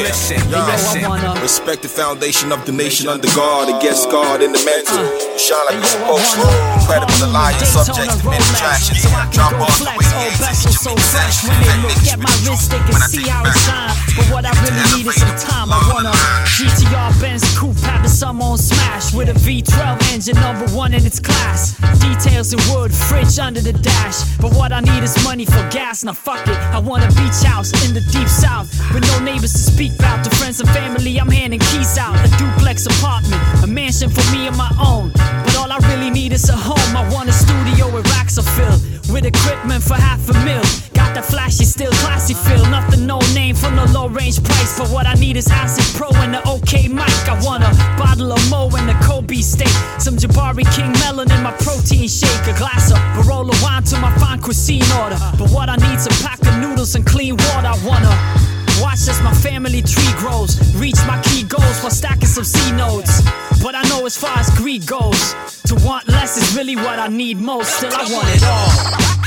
Yeah, 0.00 0.06
Listen, 0.08 0.40
yo, 0.48 0.64
listen. 0.64 1.42
Respect 1.42 1.82
the 1.82 1.88
foundation 1.88 2.52
of 2.52 2.64
the 2.64 2.72
nation 2.72 3.06
under 3.06 3.28
God 3.36 3.68
against 3.68 4.08
God 4.10 4.40
in 4.40 4.50
the 4.50 4.62
mental. 4.64 4.96
Uh. 4.96 5.36
shine 5.36 5.60
like 5.68 5.76
you're 5.76 5.92
supposed 5.92 6.24
to. 6.40 6.48
Incredible 6.80 7.20
alliance, 7.28 7.68
subjects 7.68 8.16
to 8.16 8.24
many 8.24 8.40
distractions. 8.40 9.04
Drop 9.36 9.52
off 9.60 9.76
the 9.76 9.92
way 9.92 10.00
the 10.00 10.16
games 10.16 10.40
and 10.40 10.56
each 10.56 10.88
of 10.88 10.96
me 10.96 11.04
session. 11.04 11.52
Fake 11.52 11.84
niggas 11.84 12.16
with 12.16 12.32
the 12.32 12.48
truth. 12.48 12.64
When 12.88 13.02
I 13.04 13.08
take 13.12 13.28
it 13.28 13.68
back. 13.68 14.00
But 14.16 14.26
what 14.32 14.44
I 14.48 14.52
really 14.64 14.84
need 14.96 15.06
is 15.06 15.20
some 15.20 15.36
time. 15.36 15.68
I 15.68 15.78
want 15.92 16.08
a 16.08 16.16
GTR 16.48 17.20
Benz 17.20 17.44
coupe, 17.58 17.76
have 17.84 18.02
the 18.02 18.08
sum 18.08 18.40
on 18.40 18.56
smash 18.56 19.12
with 19.12 19.28
a 19.28 19.36
V12 19.36 20.00
engine, 20.12 20.36
number 20.40 20.66
one 20.72 20.94
in 20.94 21.04
its 21.04 21.20
class. 21.20 21.76
Details 22.00 22.52
in 22.52 22.60
wood, 22.72 22.92
fridge 22.92 23.38
under 23.38 23.60
the 23.60 23.72
dash. 23.72 24.24
But 24.40 24.54
what 24.54 24.72
I 24.72 24.80
need 24.80 25.02
is 25.04 25.12
money 25.24 25.44
for 25.44 25.62
gas. 25.70 26.04
Now 26.04 26.12
fuck 26.12 26.46
it, 26.48 26.56
I 26.72 26.78
want 26.78 27.04
a 27.04 27.08
beach 27.20 27.44
house 27.44 27.70
in 27.86 27.94
the 27.94 28.00
deep 28.12 28.28
south 28.28 28.68
with 28.92 29.04
no 29.06 29.18
neighbors 29.20 29.52
to 29.52 29.58
speak 29.58 29.89
about. 29.96 30.24
To 30.24 30.30
friends 30.36 30.60
and 30.60 30.68
family, 30.70 31.18
I'm 31.18 31.30
handing 31.30 31.60
keys 31.60 31.98
out. 31.98 32.14
A 32.24 32.28
duplex 32.36 32.86
apartment, 32.86 33.42
a 33.62 33.66
mansion 33.66 34.10
for 34.10 34.24
me 34.32 34.46
and 34.46 34.56
my 34.56 34.70
own. 34.82 35.10
But 35.44 35.56
all 35.56 35.70
I 35.72 35.78
really 35.90 36.10
need 36.10 36.32
is 36.32 36.48
a 36.48 36.56
home. 36.56 36.96
I 36.96 37.08
want 37.12 37.28
a 37.28 37.32
studio 37.32 37.90
where 37.92 38.02
racks 38.14 38.38
are 38.38 38.48
filled 38.56 38.80
with 39.12 39.24
equipment 39.24 39.82
for 39.82 39.94
half 39.94 40.28
a 40.28 40.34
mil. 40.44 40.62
Got 40.94 41.14
that 41.14 41.24
flashy, 41.24 41.64
still 41.64 41.92
classy 42.02 42.34
feel. 42.34 42.64
Nothing 42.70 43.06
no 43.06 43.18
name 43.34 43.54
for 43.54 43.70
no 43.70 43.84
low 43.86 44.08
range 44.08 44.42
price. 44.42 44.78
But 44.78 44.88
what 44.90 45.06
I 45.06 45.14
need 45.14 45.36
is 45.36 45.46
ACID 45.48 45.96
Pro 45.96 46.08
and 46.22 46.34
the 46.34 46.42
OK 46.48 46.88
mic. 46.88 47.24
I 47.28 47.38
want 47.42 47.64
a 47.64 47.72
bottle 47.98 48.32
of 48.32 48.42
Mo 48.50 48.68
and 48.74 48.90
a 48.90 48.96
Kobe 49.04 49.40
steak. 49.40 49.74
Some 49.98 50.16
Jabari 50.16 50.64
King 50.76 50.92
melon 51.00 51.30
in 51.30 51.42
my 51.42 51.52
protein 51.64 52.08
shake. 52.08 52.46
A 52.46 52.56
glass 52.58 52.90
of 52.90 52.98
Barolo 53.16 53.54
wine 53.62 53.82
to 53.84 53.98
my 53.98 54.12
fine 54.18 54.40
cuisine 54.40 54.84
order. 55.00 55.18
But 55.38 55.50
what 55.50 55.68
I 55.68 55.76
need's 55.76 56.06
a 56.06 56.14
pack 56.22 56.40
of 56.42 56.58
noodles 56.60 56.94
and 56.94 57.06
clean 57.06 57.36
water. 57.36 57.72
I 57.72 57.78
wanna. 57.84 58.59
Watch 58.80 59.08
as 59.08 59.20
my 59.22 59.34
family 59.34 59.82
tree 59.82 60.12
grows. 60.16 60.56
Reach 60.74 60.96
my 61.06 61.20
key 61.22 61.42
goals 61.42 61.80
while 61.82 61.90
stacking 61.90 62.26
some 62.26 62.44
C 62.44 62.72
notes. 62.72 63.20
But 63.62 63.74
I 63.74 63.82
know 63.88 64.06
as 64.06 64.16
far 64.16 64.36
as 64.38 64.48
greed 64.56 64.86
goes, 64.86 65.34
to 65.66 65.74
want 65.84 66.08
less 66.08 66.36
is 66.36 66.56
really 66.56 66.76
what 66.76 66.98
I 66.98 67.08
need 67.08 67.38
most. 67.38 67.76
Still, 67.76 67.92
I 67.92 68.04
want 68.10 68.28
it 68.34 68.42
all. 68.42 69.19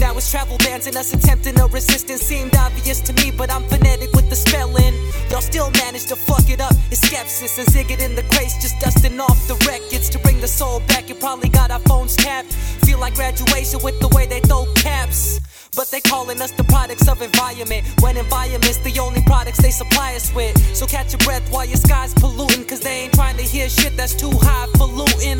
Now 0.00 0.16
it's 0.16 0.30
travel 0.30 0.56
bans 0.58 0.86
and 0.86 0.96
us 0.96 1.12
attempting 1.12 1.60
a 1.60 1.66
resistance. 1.66 2.22
Seemed 2.22 2.56
obvious 2.56 3.00
to 3.02 3.12
me, 3.12 3.30
but 3.30 3.50
I'm 3.50 3.62
phonetic 3.68 4.10
with 4.12 4.30
the 4.30 4.36
spelling. 4.36 4.94
Y'all 5.30 5.42
still 5.42 5.70
manage 5.72 6.06
to 6.06 6.16
fuck 6.16 6.48
it 6.48 6.60
up. 6.60 6.72
It's 6.90 7.00
skepsis 7.00 7.58
and 7.58 7.68
zig 7.68 7.90
it 7.90 8.00
in 8.00 8.14
the 8.14 8.22
grace, 8.30 8.54
just 8.62 8.80
dusting 8.80 9.20
off 9.20 9.46
the 9.46 9.56
records 9.68 10.08
to 10.10 10.18
bring 10.20 10.40
the 10.40 10.48
soul 10.48 10.80
back. 10.88 11.10
You 11.10 11.14
probably 11.14 11.50
got 11.50 11.70
our 11.70 11.80
phones 11.80 12.16
tapped. 12.16 12.54
Feel 12.86 12.98
like 12.98 13.16
graduation 13.16 13.80
with 13.82 14.00
the 14.00 14.08
way 14.08 14.26
they 14.26 14.40
throw 14.40 14.64
caps. 14.76 15.40
But 15.76 15.90
they 15.90 16.00
calling 16.00 16.40
us 16.40 16.52
the 16.52 16.62
products 16.64 17.08
of 17.08 17.20
environment. 17.20 17.84
When 18.00 18.16
environment's 18.16 18.78
the 18.78 18.96
only 19.00 19.22
products 19.22 19.60
they 19.60 19.70
supply 19.70 20.14
us 20.14 20.32
with. 20.32 20.54
So 20.74 20.86
catch 20.86 21.12
your 21.12 21.18
breath 21.20 21.50
while 21.50 21.64
your 21.64 21.76
sky's 21.76 22.14
polluting. 22.14 22.64
Cause 22.64 22.80
they 22.80 23.04
ain't 23.04 23.14
trying 23.14 23.36
to 23.38 23.42
hear 23.42 23.68
shit 23.68 23.96
that's 23.96 24.14
too 24.14 24.30
high 24.32 24.68
for 24.78 24.86
looting. 24.86 25.38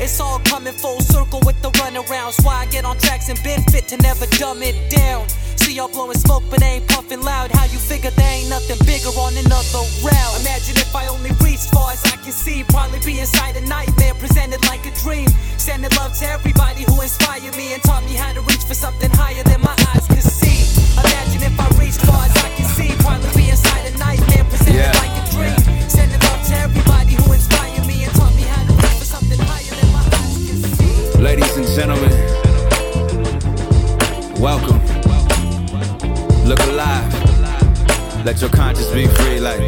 It's 0.00 0.18
all 0.20 0.40
coming 0.40 0.72
full 0.74 1.00
circle 1.00 1.40
with 1.44 1.60
the 1.60 1.70
runaround. 1.70 2.32
So 2.32 2.44
why 2.44 2.64
I 2.64 2.66
get 2.66 2.84
on 2.84 2.96
tracks 2.98 3.28
and 3.28 3.40
been 3.42 3.62
fit 3.64 3.86
to 3.88 3.96
never 3.98 4.26
dumb 4.38 4.62
it 4.62 4.90
down. 4.90 5.28
See 5.56 5.76
y'all 5.76 5.88
blowing 5.88 6.18
smoke, 6.18 6.42
but 6.50 6.60
they 6.60 6.80
ain't 6.80 6.88
puffing 6.88 7.22
loud. 7.22 7.50
How 7.52 7.64
you 7.64 7.78
figure 7.78 8.10
there 8.10 8.32
ain't 8.40 8.50
nothing 8.50 8.78
bigger 8.86 9.12
on 9.20 9.36
another 9.36 9.84
route? 10.02 10.34
Imagine 10.40 10.76
if 10.76 10.94
I 10.94 11.06
only 11.06 11.30
reached 11.40 11.70
far 11.70 11.92
as 11.92 12.04
I 12.04 12.16
can 12.16 12.32
see. 12.32 12.64
Probably 12.64 13.00
be 13.00 13.20
inside 13.20 13.56
a 13.56 13.64
nightmare, 13.66 14.14
presented 14.14 14.64
like 14.66 14.84
a 14.86 14.92
dream. 15.04 15.28
Sending 15.56 15.90
love 15.96 16.12
to 16.18 16.26
everybody 16.26 16.84
who 16.84 17.00
inspired 17.00 17.56
me 17.56 17.72
and 17.72 17.82
taught 17.82 18.04
me 18.04 18.14
how 18.14 18.32
to 18.32 18.40
reach 18.42 18.64
for 18.64 18.74
something 18.74 19.10
higher 19.12 19.42
than 19.44 19.60
my 19.60 19.73
eyes 19.92 20.06
could 20.08 20.22
see. 20.22 20.58
Imagine 20.98 21.42
if 21.50 21.56
I 21.60 21.66
reached 21.80 22.00
far 22.06 22.24
as 22.24 22.34
I 22.36 22.48
can 22.56 22.66
see. 22.76 22.90
Probably 23.02 23.30
be 23.36 23.50
inside 23.50 23.84
a 23.86 23.98
nightmare, 23.98 24.44
presented 24.44 24.74
Yeah. 24.74 24.92
like 25.02 25.14
a 25.20 25.24
dream. 25.32 25.88
Sending 25.88 26.20
love 26.20 26.42
to 26.48 26.54
everybody 26.66 27.14
who 27.20 27.32
inspired 27.32 27.86
me 27.86 28.04
and 28.04 28.12
taught 28.14 28.34
me 28.36 28.42
how 28.42 28.62
to 28.68 28.72
reach 28.72 28.96
for 29.02 29.08
something 29.14 29.38
higher 29.50 29.74
than 29.80 29.90
my 29.92 30.04
eyes 30.20 30.36
can 30.48 30.58
see. 30.76 31.18
Ladies 31.22 31.56
and 31.56 31.66
gentlemen, 31.76 32.12
welcome. 34.40 34.80
Look 36.44 36.60
alive. 36.60 37.12
Let 38.24 38.40
your 38.40 38.50
conscience 38.50 38.90
be 38.90 39.06
free, 39.06 39.40
like, 39.40 39.60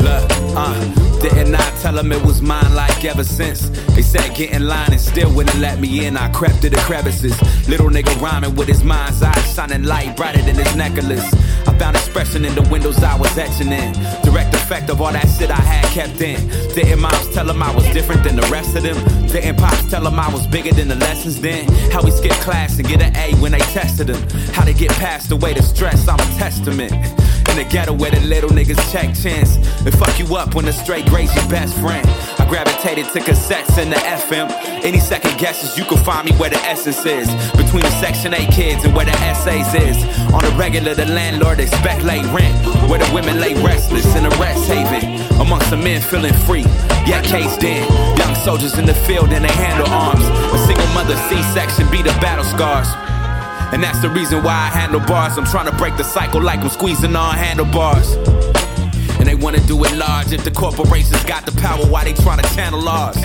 look, 0.00 0.24
uh. 0.56 1.05
Didn't 1.26 1.56
I 1.56 1.70
tell 1.82 1.92
them 1.92 2.12
it 2.12 2.22
was 2.24 2.40
mine 2.40 2.72
like 2.76 3.04
ever 3.04 3.24
since? 3.24 3.68
They 3.96 4.02
said 4.02 4.36
get 4.36 4.52
in 4.52 4.68
line 4.68 4.92
and 4.92 5.00
still 5.00 5.28
wouldn't 5.34 5.58
let 5.58 5.80
me 5.80 6.06
in. 6.06 6.16
I 6.16 6.30
crept 6.30 6.60
through 6.60 6.70
the 6.70 6.76
crevices. 6.76 7.34
Little 7.68 7.88
nigga 7.88 8.14
rhyming 8.20 8.54
with 8.54 8.68
his 8.68 8.84
mind's 8.84 9.20
eye, 9.24 9.32
shining 9.54 9.82
light 9.82 10.16
brighter 10.16 10.40
than 10.42 10.54
his 10.54 10.76
necklace. 10.76 11.26
I 11.66 11.76
found 11.80 11.96
expression 11.96 12.44
in 12.44 12.54
the 12.54 12.62
windows 12.70 13.02
I 13.02 13.18
was 13.18 13.36
etching 13.36 13.72
in. 13.72 13.92
Direct 14.22 14.54
effect 14.54 14.88
of 14.88 15.00
all 15.00 15.10
that 15.10 15.26
shit 15.36 15.50
I 15.50 15.60
had 15.60 15.84
kept 15.86 16.20
in. 16.20 16.46
Didn't 16.76 17.00
moms 17.00 17.34
tell 17.34 17.44
them 17.44 17.60
I 17.60 17.74
was 17.74 17.84
different 17.92 18.22
than 18.22 18.36
the 18.36 18.46
rest 18.46 18.76
of 18.76 18.84
them? 18.84 18.96
Didn't 19.26 19.56
pops 19.56 19.90
tell 19.90 20.04
them 20.04 20.20
I 20.20 20.32
was 20.32 20.46
bigger 20.46 20.72
than 20.72 20.86
the 20.86 20.94
lessons 20.94 21.40
then? 21.40 21.66
How 21.90 22.04
we 22.04 22.12
skip 22.12 22.38
class 22.46 22.78
and 22.78 22.86
get 22.86 23.02
an 23.02 23.16
A 23.16 23.34
when 23.42 23.50
they 23.50 23.66
tested 23.74 24.06
them? 24.06 24.22
How 24.54 24.64
to 24.64 24.72
get 24.72 24.92
past 24.92 25.30
the 25.30 25.36
way 25.36 25.50
of 25.56 25.64
stress, 25.64 26.06
I'm 26.06 26.20
a 26.20 26.38
testament. 26.38 26.92
In 27.56 27.64
the 27.64 27.72
ghetto 27.72 27.94
where 27.94 28.10
the 28.10 28.20
little 28.20 28.50
niggas 28.50 28.76
check 28.92 29.16
chance 29.16 29.56
and 29.56 29.98
fuck 29.98 30.18
you 30.18 30.36
up 30.36 30.54
when 30.54 30.66
the 30.66 30.72
straight 30.74 31.06
grade's 31.06 31.34
your 31.34 31.48
best 31.48 31.72
friend. 31.80 32.06
I 32.38 32.44
gravitated 32.44 33.06
to 33.14 33.20
cassettes 33.20 33.78
and 33.78 33.90
the 33.90 33.96
FM. 33.96 34.50
Any 34.84 35.00
second 35.00 35.38
guesses, 35.38 35.78
you 35.78 35.86
can 35.86 35.96
find 36.04 36.28
me 36.28 36.36
where 36.36 36.50
the 36.50 36.58
essence 36.68 37.06
is. 37.06 37.26
Between 37.52 37.80
the 37.80 37.90
Section 37.92 38.34
8 38.34 38.50
kids 38.52 38.84
and 38.84 38.94
where 38.94 39.06
the 39.06 39.16
essays 39.24 39.72
is. 39.72 39.96
On 40.34 40.44
the 40.44 40.54
regular, 40.58 40.94
the 40.94 41.06
landlord 41.06 41.58
expect 41.58 42.02
late 42.04 42.26
rent. 42.26 42.52
Where 42.90 42.98
the 42.98 43.10
women 43.14 43.40
lay 43.40 43.54
restless 43.64 44.04
in 44.16 44.26
a 44.26 44.30
rest 44.36 44.68
haven. 44.68 45.24
Amongst 45.40 45.70
the 45.70 45.78
men 45.78 46.02
feeling 46.02 46.34
free, 46.44 46.66
yet 47.08 47.24
cased 47.24 47.64
in. 47.64 47.80
Young 48.18 48.34
soldiers 48.34 48.78
in 48.78 48.84
the 48.84 48.94
field 49.08 49.32
and 49.32 49.42
they 49.46 49.52
handle 49.52 49.88
arms. 49.88 50.28
A 50.52 50.58
single 50.66 50.88
mother 50.88 51.16
C-section 51.32 51.90
be 51.90 52.02
the 52.02 52.12
battle 52.20 52.44
scars. 52.44 52.88
And 53.72 53.82
that's 53.82 54.00
the 54.00 54.08
reason 54.08 54.42
why 54.42 54.52
I 54.52 54.68
handle 54.68 55.00
bars. 55.00 55.36
I'm 55.36 55.44
trying 55.44 55.70
to 55.70 55.76
break 55.76 55.96
the 55.96 56.04
cycle 56.04 56.40
like 56.40 56.60
I'm 56.60 56.68
squeezing 56.68 57.16
on 57.16 57.34
handlebars. 57.34 58.12
And 59.18 59.26
they 59.26 59.34
wanna 59.34 59.60
do 59.66 59.82
it 59.84 59.94
large 59.96 60.32
if 60.32 60.44
the 60.44 60.50
corporations 60.50 61.24
got 61.24 61.46
the 61.46 61.52
power, 61.60 61.84
why 61.86 62.04
they 62.04 62.12
trying 62.12 62.40
to 62.42 62.54
channel 62.54 62.88
ours? 62.88 63.16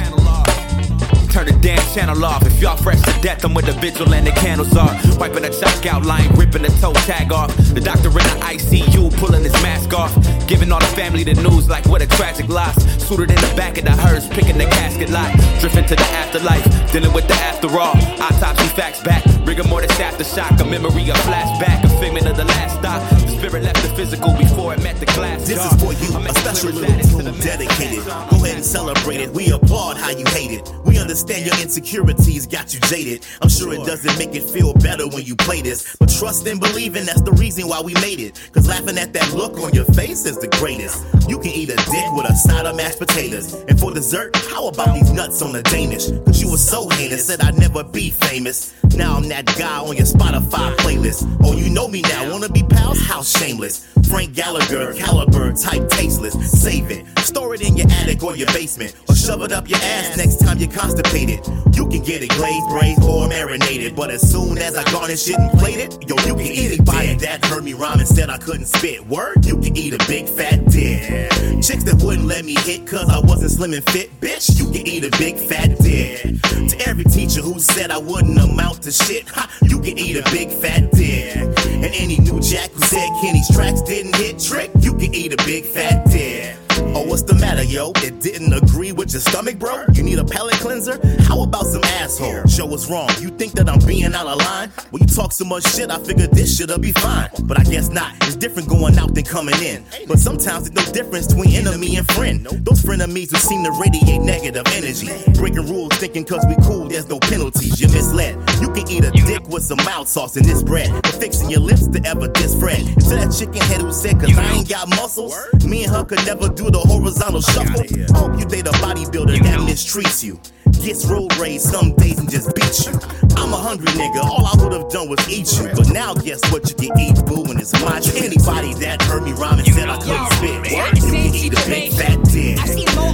Turn 1.31 1.45
the 1.45 1.57
damn 1.61 1.79
channel 1.95 2.25
off. 2.25 2.45
If 2.45 2.61
y'all 2.61 2.75
fresh 2.75 3.01
to 3.03 3.21
death, 3.21 3.45
I'm 3.45 3.53
with 3.53 3.65
the 3.65 3.71
vigil 3.71 4.13
and 4.13 4.27
the 4.27 4.31
candles 4.31 4.75
are. 4.75 4.93
Wiping 5.17 5.43
the 5.43 5.49
chalk 5.49 5.85
outline, 5.85 6.29
ripping 6.35 6.63
the 6.63 6.67
toe 6.81 6.91
tag 7.07 7.31
off. 7.31 7.55
The 7.73 7.79
doctor 7.79 8.09
in 8.09 8.15
the 8.15 8.37
ICU 8.51 9.15
pulling 9.17 9.43
his 9.43 9.53
mask 9.63 9.93
off. 9.93 10.13
Giving 10.45 10.73
all 10.73 10.81
the 10.81 10.87
family 10.87 11.23
the 11.23 11.35
news 11.35 11.69
like 11.69 11.85
what 11.85 12.01
a 12.01 12.07
tragic 12.07 12.49
loss. 12.49 12.75
Suited 13.07 13.29
in 13.29 13.39
the 13.39 13.53
back 13.55 13.77
of 13.77 13.85
the 13.85 13.91
hearse, 13.91 14.27
picking 14.27 14.57
the 14.57 14.65
casket 14.65 15.09
lot. 15.09 15.31
Drifting 15.61 15.85
to 15.85 15.95
the 15.95 16.09
afterlife, 16.19 16.65
dealing 16.91 17.13
with 17.13 17.27
the 17.29 17.35
after 17.35 17.69
all. 17.79 17.95
Autopsy 18.19 18.67
facts 18.75 19.01
back, 19.01 19.23
rigor 19.47 19.63
mortis 19.63 19.91
aftershock. 19.99 20.59
A 20.59 20.65
memory, 20.65 21.07
a 21.09 21.13
flashback, 21.23 21.79
figment 22.01 22.25
of 22.25 22.35
the 22.35 22.45
last 22.45 22.79
stop. 22.79 22.99
The 23.11 23.27
spirit 23.27 23.63
left 23.63 23.81
the 23.83 23.89
physical 23.95 24.33
before 24.33 24.73
it 24.73 24.81
met 24.81 24.99
the 24.99 25.05
glass. 25.05 25.47
This 25.47 25.63
is 25.63 25.73
for 25.77 25.93
you, 25.93 26.09
I'm 26.17 26.25
a 26.25 26.33
special 26.33 26.71
little 26.71 26.91
added 26.91 27.07
tune 27.11 27.39
dedicated. 27.39 28.03
Go 28.05 28.41
ahead 28.41 28.55
and 28.55 28.65
celebrate 28.65 29.21
it. 29.21 29.29
We 29.29 29.51
applaud 29.51 29.97
how 29.97 30.09
you 30.09 30.25
hate 30.29 30.49
it. 30.49 30.67
We 30.83 30.97
understand 30.97 31.45
your 31.45 31.55
insecurities 31.61 32.47
got 32.47 32.73
you 32.73 32.79
jaded. 32.81 33.25
I'm 33.41 33.49
sure 33.49 33.71
it 33.73 33.85
doesn't 33.85 34.17
make 34.17 34.33
it 34.33 34.43
feel 34.43 34.73
better 34.73 35.07
when 35.07 35.23
you 35.23 35.35
play 35.35 35.61
this. 35.61 35.95
But 35.99 36.09
trust 36.09 36.47
and 36.47 36.59
believe 36.59 36.95
in 36.95 37.05
that's 37.05 37.21
the 37.21 37.33
reason 37.33 37.67
why 37.67 37.81
we 37.81 37.93
made 37.95 38.19
it. 38.19 38.49
Cause 38.51 38.67
laughing 38.67 38.97
at 38.97 39.13
that 39.13 39.31
look 39.33 39.59
on 39.59 39.71
your 39.73 39.85
face 39.85 40.25
is 40.25 40.39
the 40.39 40.47
greatest. 40.59 41.05
You 41.29 41.37
can 41.37 41.51
eat 41.51 41.69
a 41.69 41.75
dick 41.75 42.07
with 42.13 42.29
a 42.29 42.35
side 42.35 42.65
of 42.65 42.75
mashed 42.75 42.97
potatoes. 42.97 43.53
And 43.69 43.79
for 43.79 43.93
dessert, 43.93 44.35
how 44.49 44.67
about 44.67 44.95
these 44.95 45.11
nuts 45.11 45.43
on 45.43 45.51
the 45.53 45.61
Danish? 45.61 46.09
Cause 46.25 46.41
you 46.41 46.49
were 46.49 46.57
so 46.57 46.89
heinous, 46.89 47.27
said 47.27 47.41
I'd 47.41 47.59
never 47.59 47.83
be 47.83 48.09
famous. 48.09 48.73
Now 48.95 49.15
I'm 49.17 49.27
that 49.29 49.45
guy 49.57 49.79
on 49.79 49.95
your 49.95 50.05
Spotify 50.05 50.75
playlist. 50.77 51.23
Oh, 51.43 51.53
you 51.53 51.69
know 51.69 51.87
me 51.87 52.01
now, 52.01 52.29
wanna 52.31 52.49
be 52.49 52.63
pals? 52.63 52.99
How 53.01 53.21
shameless. 53.21 53.87
Frank 54.09 54.33
Gallagher, 54.33 54.93
caliber, 54.93 55.53
type 55.53 55.87
tasteless. 55.89 56.33
Save 56.51 56.91
it, 56.91 57.05
store 57.19 57.55
it 57.55 57.61
in 57.61 57.77
your 57.77 57.87
attic 57.91 58.21
or 58.23 58.35
your 58.35 58.47
basement, 58.47 58.93
or 59.07 59.15
shove 59.15 59.41
it 59.41 59.51
up 59.51 59.69
your 59.69 59.79
ass 59.81 60.17
next 60.17 60.37
time 60.37 60.57
you're 60.57 60.71
constipated. 60.71 61.39
You 61.73 61.87
can 61.87 62.03
get 62.03 62.21
it 62.21 62.29
glazed, 62.29 62.69
braised, 62.69 63.03
or 63.03 63.27
marinated, 63.27 63.95
but 63.95 64.11
as 64.11 64.21
soon 64.29 64.57
as 64.57 64.75
I 64.75 64.83
garnish 64.91 65.29
it 65.29 65.39
and 65.39 65.51
plate 65.59 65.79
it, 65.79 66.09
yo, 66.09 66.15
you 66.27 66.35
can 66.35 66.51
eat 66.51 66.71
it. 66.73 66.85
By 66.85 67.15
that 67.21 67.45
heard 67.45 67.63
me 67.63 67.73
rhyme 67.73 67.99
and 67.99 68.07
said 68.07 68.29
I 68.29 68.37
couldn't 68.37 68.65
spit. 68.65 69.05
Word, 69.07 69.45
you 69.45 69.57
can 69.57 69.77
eat 69.77 69.93
a 69.93 70.07
big 70.07 70.27
fat 70.27 70.65
dick. 70.69 71.31
Chicks 71.61 71.83
that 71.85 72.01
wouldn't 72.03 72.27
let 72.27 72.43
me 72.43 72.55
hit 72.55 72.85
cause 72.85 73.09
I 73.09 73.19
wasn't 73.19 73.51
slim 73.51 73.73
and 73.73 73.87
fit, 73.89 74.19
bitch, 74.19 74.59
you 74.59 74.65
can 74.65 74.85
eat 74.85 75.05
a 75.05 75.17
big 75.17 75.37
fat 75.37 75.77
dick. 75.79 76.21
To 76.41 76.87
every 76.87 77.05
teacher 77.05 77.41
who 77.41 77.59
said 77.59 77.91
I 77.91 77.97
wouldn't 77.97 78.37
amount 78.37 78.80
to 78.81 78.91
shit, 78.91 79.27
ha, 79.29 79.49
you 79.61 79.79
can 79.79 79.97
eat 79.97 80.17
a 80.17 80.23
big 80.31 80.49
fat 80.49 80.91
dick. 80.91 81.35
And 81.35 81.85
any 81.85 82.17
new 82.17 82.39
jack 82.39 82.71
who 82.71 82.81
said 82.81 83.09
Kenny's 83.21 83.47
tracks 83.55 83.81
didn't 83.81 84.15
hit 84.15 84.39
trick, 84.39 84.71
you 84.79 84.93
can 84.93 85.13
eat 85.13 85.33
a 85.33 85.37
big 85.45 85.65
fat 85.65 86.05
dick. 86.09 86.70
Oh, 86.95 87.05
what's 87.07 87.23
the 87.23 87.35
matter, 87.35 87.63
yo? 87.63 87.91
It 87.97 88.19
didn't 88.19 88.53
agree 88.53 88.91
with 88.91 89.11
your 89.13 89.21
stomach, 89.21 89.59
bro? 89.59 89.85
You 89.93 90.03
need 90.03 90.19
a 90.19 90.25
palate 90.25 90.55
cleanser? 90.55 90.99
How 91.23 91.41
about 91.43 91.65
some 91.65 91.83
asshole? 91.83 92.45
Show 92.47 92.65
what's 92.65 92.89
wrong. 92.89 93.09
You 93.19 93.29
think 93.29 93.53
that 93.53 93.69
I'm 93.69 93.79
being 93.85 94.13
out 94.13 94.27
of 94.27 94.37
line? 94.37 94.69
When 94.91 95.01
you 95.01 95.07
talk 95.07 95.31
so 95.31 95.45
much 95.45 95.65
shit, 95.73 95.89
I 95.89 95.99
figured 95.99 96.31
this 96.31 96.57
shit'll 96.57 96.79
be 96.79 96.91
fine. 96.91 97.29
But 97.43 97.59
I 97.59 97.63
guess 97.63 97.89
not. 97.89 98.15
It's 98.27 98.35
different 98.35 98.69
going 98.69 98.97
out 98.97 99.13
than 99.15 99.23
coming 99.23 99.59
in. 99.61 99.83
But 100.07 100.19
sometimes 100.19 100.69
there's 100.69 100.87
no 100.87 100.93
difference 100.93 101.27
between 101.27 101.55
enemy 101.55 101.97
and 101.97 102.07
friend. 102.11 102.45
Those 102.45 102.83
frenemies 102.83 103.31
who 103.31 103.37
seem 103.37 103.63
to 103.63 103.71
radiate 103.71 104.21
negative 104.21 104.65
energy. 104.73 105.09
Breaking 105.33 105.67
rules, 105.67 105.93
thinking 105.93 106.25
cause 106.25 106.45
we 106.47 106.55
cool, 106.63 106.87
there's 106.87 107.07
no 107.09 107.19
penalties. 107.19 107.79
You're 107.79 107.91
misled. 107.91 108.35
You 108.61 108.69
can 108.71 108.87
eat 108.89 109.03
a 109.05 109.11
dick 109.11 109.47
with 109.47 109.63
some 109.63 109.77
mouth 109.77 110.07
sauce 110.07 110.37
in 110.37 110.43
this 110.43 110.63
bread. 110.63 110.89
Fixing 111.21 111.51
your 111.51 111.59
lips 111.59 111.87
to 111.87 112.01
ever 112.03 112.27
diss 112.29 112.59
Fred. 112.59 112.79
To 112.79 113.09
that 113.13 113.31
chicken 113.37 113.61
head 113.61 113.79
who 113.79 113.93
said, 113.93 114.19
cause 114.19 114.35
I 114.35 114.53
ain't 114.53 114.67
got 114.67 114.89
muscles. 114.89 115.37
Me 115.63 115.83
and 115.83 115.93
her 115.93 116.03
could 116.03 116.25
never 116.25 116.49
do 116.49 116.71
the 116.71 116.79
horizontal 116.79 117.41
shuffle. 117.41 117.83
Hope 118.17 118.39
you 118.39 118.45
date 118.47 118.65
a 118.65 118.71
bodybuilder 118.81 119.37
that 119.43 119.59
mistreats 119.59 120.23
you. 120.23 120.39
Gets 120.79 121.05
road 121.05 121.35
rage 121.37 121.61
some 121.61 121.93
days 121.95 122.17
and 122.19 122.29
just 122.29 122.53
beats 122.55 122.85
you. 122.87 122.93
I'm 123.37 123.53
a 123.53 123.57
hungry 123.57 123.91
nigga, 123.93 124.23
all 124.23 124.45
I 124.45 124.53
would've 124.63 124.89
done 124.91 125.09
was 125.09 125.19
eat 125.29 125.51
you. 125.59 125.69
But 125.75 125.89
now 125.91 126.13
guess 126.13 126.41
what 126.51 126.69
you 126.69 126.75
can 126.75 126.97
eat, 126.99 127.17
boo, 127.25 127.43
and 127.49 127.59
it's 127.59 127.73
my 127.81 127.99
treat. 127.99 128.23
Anybody 128.23 128.73
that 128.85 129.01
heard 129.03 129.23
me 129.23 129.33
rhyme 129.33 129.59
and 129.59 129.67
said 129.67 129.89
I 129.89 129.97
couldn't 129.97 130.31
spit, 130.37 130.73
What? 130.73 130.95
you 130.95 131.01
can 131.01 131.35
eat 131.35 131.53
a 131.53 131.61
big 131.69 131.91
fat 131.93 132.17
dick. 132.29 132.57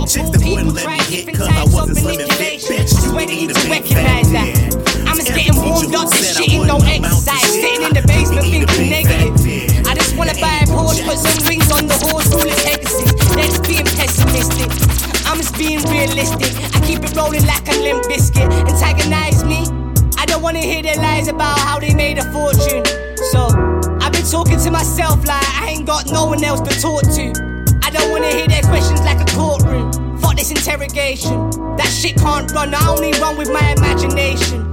Chicks 0.08 0.30
that 0.32 0.40
wouldn't 0.48 0.74
let 0.76 0.88
me 0.88 1.00
hit 1.12 1.36
cause 1.36 1.48
I 1.48 1.64
wasn't 1.74 1.98
slim 1.98 2.22
and 2.22 2.32
fit, 2.40 2.62
bitch, 2.64 2.92
you 3.04 3.12
can 3.12 3.30
eat 3.30 3.52
a 3.52 3.60
big 3.68 3.84
fat 3.84 4.24
dick. 4.32 5.08
I'm 5.08 5.16
just 5.18 5.28
getting 5.28 5.56
warmed 5.60 5.96
up 5.96 6.08
to 6.08 6.18
shitting, 6.24 6.68
no 6.68 6.78
exercise. 6.88 7.52
Sitting 7.52 7.84
in 7.84 7.94
the 7.94 8.04
basement 8.08 8.48
thinking 8.48 8.90
negative. 8.90 9.88
I 9.88 9.94
just 9.96 10.16
wanna 10.16 10.34
buy 10.40 10.64
a 10.64 10.68
Porsche, 10.72 11.04
put 11.04 11.18
some 11.20 11.44
rings 11.48 11.68
on 11.72 11.88
the 11.88 11.98
horse, 12.08 12.32
rule 12.32 12.48
of 12.48 12.58
Pegasus. 12.64 13.27
That's 13.38 13.60
being 13.68 13.86
pessimistic. 13.86 14.70
I'm 15.30 15.38
just 15.38 15.58
being 15.58 15.82
realistic. 15.86 16.52
I 16.76 16.82
keep 16.86 17.04
it 17.06 17.16
rolling 17.16 17.46
like 17.46 17.68
a 17.70 17.78
Limp 17.80 18.04
Bizkit. 18.06 18.50
Antagonize 18.66 19.46
me. 19.46 19.64
I 20.18 20.26
don't 20.26 20.42
wanna 20.42 20.60
hear 20.60 20.82
their 20.82 20.98
lies 20.98 21.28
about 21.28 21.60
how 21.60 21.80
they 21.80 21.94
made 21.94 22.18
a 22.18 22.26
fortune. 22.34 22.84
So 23.32 23.48
I've 24.02 24.12
been 24.12 24.26
talking 24.26 24.60
to 24.60 24.72
myself 24.72 25.26
like 25.28 25.46
I 25.62 25.70
ain't 25.70 25.86
got 25.86 26.08
no 26.12 26.26
one 26.26 26.44
else 26.44 26.62
to 26.62 26.74
talk 26.82 27.04
to. 27.04 27.26
I 27.84 27.90
don't 27.92 28.10
wanna 28.12 28.32
hear 28.34 28.48
their 28.48 28.64
questions 28.64 29.02
like 29.02 29.22
a 29.22 29.30
courtroom. 29.36 29.92
Fuck 30.20 30.36
this 30.36 30.52
interrogation. 30.52 31.50
That 31.78 31.88
shit 31.88 32.18
can't 32.18 32.52
run. 32.52 32.74
I 32.74 32.90
only 32.90 33.12
run 33.20 33.38
with 33.38 33.52
my 33.52 33.76
imagination. 33.78 34.68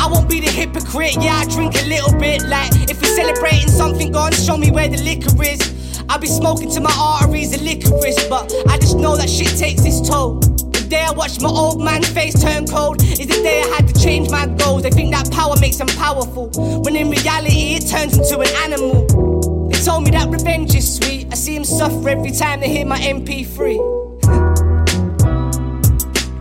I 0.00 0.06
won't 0.06 0.28
be 0.28 0.40
the 0.40 0.50
hypocrite, 0.50 1.16
yeah, 1.20 1.36
I 1.36 1.46
drink 1.46 1.74
a 1.74 1.86
little 1.86 2.12
bit. 2.18 2.42
Like, 2.46 2.70
if 2.90 3.00
we're 3.00 3.16
celebrating 3.16 3.68
something, 3.68 4.12
go 4.12 4.26
and 4.26 4.34
show 4.34 4.56
me 4.56 4.70
where 4.70 4.88
the 4.88 4.98
liquor 5.02 5.42
is. 5.42 5.73
I'll 6.14 6.20
be 6.20 6.28
smoking 6.28 6.70
to 6.70 6.80
my 6.80 6.94
arteries 6.96 7.50
the 7.50 7.58
licorice, 7.64 8.28
but 8.28 8.54
I 8.68 8.78
just 8.78 8.96
know 8.96 9.16
that 9.16 9.28
shit 9.28 9.48
takes 9.58 9.84
its 9.84 10.00
toll. 10.08 10.34
The 10.34 10.86
day 10.88 11.02
I 11.02 11.10
watched 11.10 11.42
my 11.42 11.48
old 11.48 11.82
man's 11.82 12.08
face 12.08 12.40
turn 12.40 12.68
cold 12.68 13.02
is 13.02 13.18
the 13.18 13.42
day 13.42 13.62
I 13.62 13.74
had 13.74 13.88
to 13.88 14.00
change 14.00 14.30
my 14.30 14.46
goals. 14.46 14.84
They 14.84 14.90
think 14.90 15.12
that 15.12 15.28
power 15.32 15.56
makes 15.60 15.78
them 15.78 15.88
powerful, 15.88 16.50
when 16.84 16.94
in 16.94 17.10
reality 17.10 17.74
it 17.74 17.88
turns 17.88 18.12
them 18.12 18.22
into 18.22 18.38
an 18.38 18.54
animal. 18.62 19.68
They 19.70 19.80
told 19.80 20.04
me 20.04 20.12
that 20.12 20.28
revenge 20.30 20.76
is 20.76 20.98
sweet. 20.98 21.26
I 21.32 21.34
see 21.34 21.54
them 21.54 21.64
suffer 21.64 22.08
every 22.08 22.30
time 22.30 22.60
they 22.60 22.68
hear 22.68 22.86
my 22.86 22.98
MP3. 22.98 23.74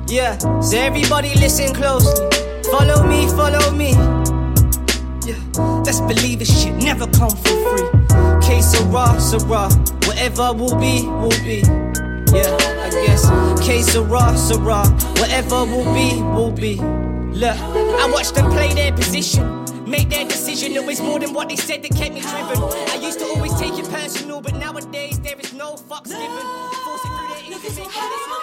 yeah, 0.08 0.38
so 0.62 0.78
everybody 0.78 1.34
listen 1.34 1.74
closely. 1.74 2.30
Follow 2.70 3.02
me, 3.08 3.26
follow 3.30 3.72
me. 3.72 3.94
Yeah, 5.26 5.42
let's 5.84 6.00
believe 6.02 6.38
this 6.38 6.62
shit 6.62 6.76
never 6.76 7.08
come 7.08 7.32
for 7.32 7.78
free. 7.78 8.03
Que 8.54 8.62
sera, 8.62 9.20
sera, 9.20 9.68
whatever 10.06 10.54
will 10.54 10.76
be, 10.76 11.08
will 11.08 11.30
be. 11.44 11.64
Yeah, 12.32 12.56
I 12.86 12.90
guess. 12.92 13.26
Que 13.66 13.82
sera, 13.82 14.38
sera, 14.38 14.86
whatever 15.18 15.66
will 15.66 15.92
be, 15.92 16.22
will 16.22 16.52
be. 16.52 16.76
Look, 17.34 17.58
I 17.58 18.08
watched 18.14 18.36
them 18.36 18.52
play 18.52 18.72
their 18.76 18.94
position. 18.94 19.66
Make 19.88 20.10
their 20.10 20.26
decision, 20.26 20.74
it 20.74 20.86
was 20.86 21.02
more 21.02 21.20
than 21.20 21.34
what 21.34 21.50
they 21.50 21.56
said 21.56 21.82
that 21.82 21.96
kept 21.96 22.14
me 22.14 22.22
driven. 22.22 22.62
I 22.92 23.00
used 23.02 23.18
to 23.20 23.26
always 23.26 23.56
take 23.60 23.74
it 23.74 23.90
personal, 23.90 24.40
but 24.40 24.54
nowadays 24.54 25.20
there 25.20 25.40
is 25.40 25.52
no 25.54 25.74
fucks 25.74 26.10
given. 26.10 26.30
Force 26.86 27.06
it 27.06 27.10
through 27.10 27.30
their 27.30 27.50
ears 27.50 28.43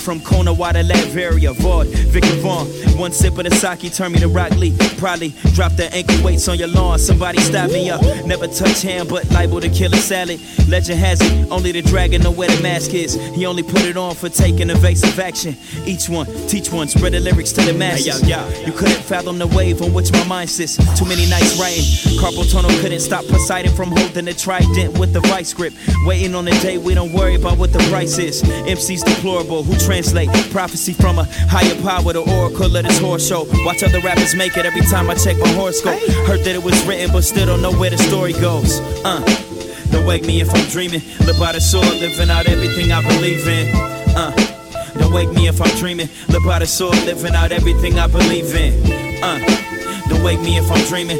from 0.00 0.20
Kona 0.20 0.52
Wada 0.52 0.82
Latveria. 0.82 1.54
Vaught, 1.54 1.86
Victor 1.86 2.34
Vaughn, 2.40 2.66
one 3.00 3.12
sip 3.12 3.38
of 3.38 3.44
the 3.44 3.54
sake 3.56 3.90
turned 3.94 4.12
me 4.12 4.20
to 4.20 4.28
Rock 4.28 4.50
Lee. 4.58 4.76
Probably 4.98 5.30
drop 5.54 5.72
the 5.72 5.88
ankle 5.94 6.22
weights 6.22 6.46
on 6.48 6.58
your 6.58 6.68
lawn, 6.68 6.98
somebody 6.98 7.40
stop 7.40 7.70
me 7.70 7.88
up. 7.88 8.02
Never 8.26 8.46
touch 8.46 8.82
hand, 8.82 9.08
but 9.08 9.28
liable 9.30 9.58
to 9.62 9.70
kill 9.70 9.94
a 9.94 9.96
salad. 9.96 10.38
Legend 10.68 10.98
has 10.98 11.18
it, 11.22 11.50
only 11.50 11.72
the 11.72 11.80
dragon 11.80 12.20
know 12.20 12.30
where 12.30 12.50
the 12.50 12.62
mask 12.62 12.92
is. 12.92 13.14
He 13.34 13.46
only 13.46 13.62
put 13.62 13.86
it 13.86 13.96
on 13.96 14.14
for 14.14 14.28
taking 14.28 14.68
evasive 14.68 15.18
action. 15.18 15.56
Each 15.86 16.10
one, 16.10 16.26
teach 16.46 16.70
one, 16.70 16.88
spread 16.88 17.14
the 17.14 17.20
lyrics 17.20 17.52
to 17.52 17.62
the 17.62 17.72
masses. 17.72 18.20
Hey, 18.20 18.28
yo, 18.28 18.44
yo. 18.44 18.60
You 18.66 18.72
couldn't 18.72 19.02
fathom 19.02 19.38
the 19.38 19.46
wave 19.46 19.80
on 19.80 19.94
which 19.94 20.12
my 20.12 20.24
mind 20.24 20.50
sits. 20.50 20.76
Too 20.98 21.06
many 21.06 21.24
nights 21.30 21.58
writing. 21.58 21.84
Carpal 22.20 22.50
tunnel 22.52 22.70
couldn't 22.82 23.00
stop 23.00 23.24
Poseidon 23.24 23.74
from 23.74 23.92
holding 23.92 24.26
the 24.26 24.34
trident 24.34 24.98
with 24.98 25.14
the 25.14 25.20
vice 25.20 25.54
grip. 25.54 25.72
Waiting 26.04 26.34
on 26.34 26.44
the 26.44 26.52
day 26.60 26.76
we 26.76 26.92
don't 26.92 27.14
worry 27.14 27.36
about 27.36 27.56
what 27.56 27.72
the 27.72 27.78
price 27.88 28.18
is. 28.18 28.42
MC's 28.42 29.02
deplorable 29.02 29.62
who 29.62 29.74
translate 29.78 30.28
prophecy 30.50 30.92
from 30.92 31.18
a 31.18 31.24
higher 31.48 31.80
power, 31.82 32.12
the 32.12 32.20
oracle 32.20 32.76
of 32.76 32.89
this 32.90 32.98
horse 32.98 33.26
show. 33.26 33.46
Watch 33.64 33.82
other 33.82 34.00
rappers 34.00 34.34
make 34.34 34.56
it 34.56 34.66
every 34.66 34.82
time 34.82 35.10
I 35.10 35.14
check 35.14 35.38
my 35.38 35.48
horoscope. 35.50 36.00
Heard 36.26 36.40
that 36.40 36.54
it 36.54 36.62
was 36.62 36.84
written, 36.86 37.12
but 37.12 37.22
still 37.22 37.46
don't 37.46 37.62
know 37.62 37.72
where 37.72 37.90
the 37.90 37.98
story 37.98 38.32
goes. 38.32 38.80
Uh. 39.04 39.20
Don't 39.90 40.06
wake 40.06 40.24
me 40.24 40.40
if 40.40 40.54
I'm 40.54 40.68
dreaming. 40.68 41.02
Live 41.26 41.38
by 41.38 41.52
the 41.52 41.60
sword, 41.60 41.86
living 41.86 42.30
out 42.30 42.46
everything 42.46 42.92
I 42.92 43.02
believe 43.02 43.46
in. 43.46 43.74
Uh. 44.16 44.32
Don't 44.98 45.12
wake 45.12 45.32
me 45.32 45.48
if 45.48 45.60
I'm 45.60 45.74
dreaming. 45.78 46.08
Live 46.28 46.44
by 46.44 46.58
the 46.58 46.66
sword, 46.66 46.96
living 47.04 47.34
out 47.34 47.52
everything 47.52 47.98
I 47.98 48.06
believe 48.06 48.54
in. 48.54 49.22
Uh. 49.22 49.69
Don't 50.10 50.22
wake 50.22 50.40
me 50.40 50.58
if 50.58 50.70
I'm 50.70 50.84
dreaming. 50.88 51.18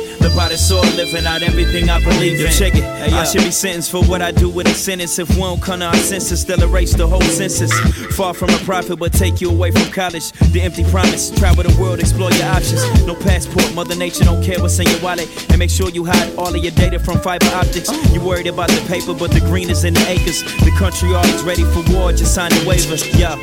The 0.50 0.57
sword, 0.57 0.96
living 0.96 1.26
out 1.26 1.42
everything 1.42 1.90
I 1.90 2.03
believe 2.03 2.40
in. 2.40 2.50
Check 2.50 2.74
it. 2.74 2.83
Hey, 2.83 3.14
I 3.14 3.22
should 3.22 3.44
be 3.44 3.53
sentenced 3.53 3.92
for 3.92 4.03
what 4.03 4.20
I 4.20 4.33
do 4.33 4.48
with 4.48 4.66
a 4.66 4.74
sentence. 4.74 5.16
If 5.20 5.29
we 5.31 5.37
don't 5.37 5.62
come 5.62 5.79
to 5.79 5.87
our 5.87 5.94
senses, 5.94 6.44
they'll 6.44 6.61
erase 6.64 6.92
the 6.94 7.07
whole 7.07 7.20
census. 7.20 7.72
Far 8.16 8.35
from 8.35 8.50
a 8.50 8.59
profit, 8.59 8.98
but 8.98 9.12
take 9.12 9.40
you 9.40 9.48
away 9.48 9.70
from 9.70 9.92
college. 9.92 10.33
The 10.50 10.62
empty 10.62 10.83
promise. 10.90 11.31
Travel 11.31 11.62
the 11.62 11.81
world, 11.81 12.00
explore 12.00 12.33
your 12.33 12.46
options. 12.46 12.83
No 13.07 13.14
passport, 13.14 13.72
Mother 13.74 13.94
Nature 13.94 14.24
don't 14.24 14.42
care 14.42 14.61
what's 14.61 14.79
in 14.81 14.88
your 14.88 15.00
wallet. 15.00 15.29
And 15.50 15.59
make 15.61 15.70
sure 15.70 15.88
you 15.90 16.05
hide 16.05 16.35
all 16.35 16.53
of 16.53 16.57
your 16.57 16.72
data 16.72 16.98
from 16.98 17.20
fiber 17.20 17.46
optics. 17.55 17.90
You 18.12 18.20
worried 18.20 18.48
about 18.48 18.70
the 18.70 18.85
paper, 18.88 19.14
but 19.14 19.31
the 19.31 19.40
green 19.40 19.70
is 19.70 19.85
in 19.85 19.94
the 19.94 20.05
acres. 20.09 20.42
The 20.64 20.72
country 20.76 21.14
always 21.14 21.42
ready 21.42 21.62
for 21.62 21.85
war, 21.94 22.11
just 22.11 22.35
sign 22.35 22.50
the 22.50 22.64
waiver. 22.66 22.96
Yeah. 23.16 23.37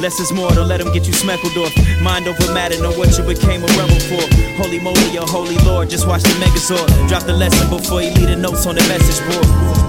Less 0.00 0.20
is 0.20 0.32
more, 0.32 0.48
don't 0.50 0.68
let 0.68 0.78
them 0.78 0.92
get 0.92 1.06
you 1.08 1.12
smackled 1.12 1.56
off. 1.56 1.74
Mind 2.00 2.28
over 2.28 2.52
matter, 2.52 2.80
know 2.80 2.92
what 2.92 3.18
you 3.18 3.24
became 3.24 3.64
a 3.64 3.66
rebel 3.74 3.98
for. 4.06 4.22
Holy 4.62 4.78
moly, 4.78 5.18
or 5.18 5.26
holy 5.26 5.56
lord, 5.66 5.90
just 5.90 6.06
watch 6.06 6.22
the 6.22 6.28
megazord. 6.38 6.86
Drop 7.08 7.24
the 7.24 7.32
lesson 7.32 7.68
before 7.68 8.00
you 8.02 8.10
leave 8.12 8.28
the 8.28 8.36
notes 8.36 8.64
on 8.66 8.76
the 8.76 8.82
message 8.82 9.18
board. 9.26 9.87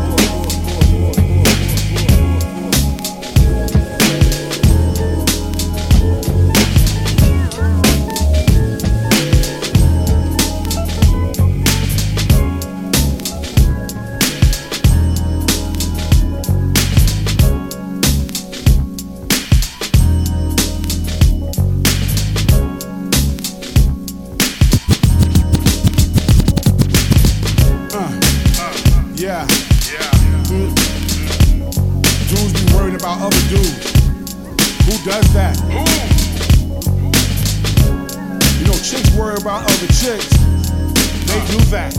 Do 41.49 41.57
that. 41.71 41.97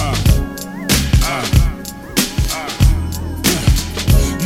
Uh, 0.00 0.16
uh, 1.28 1.44
uh, 2.54 2.68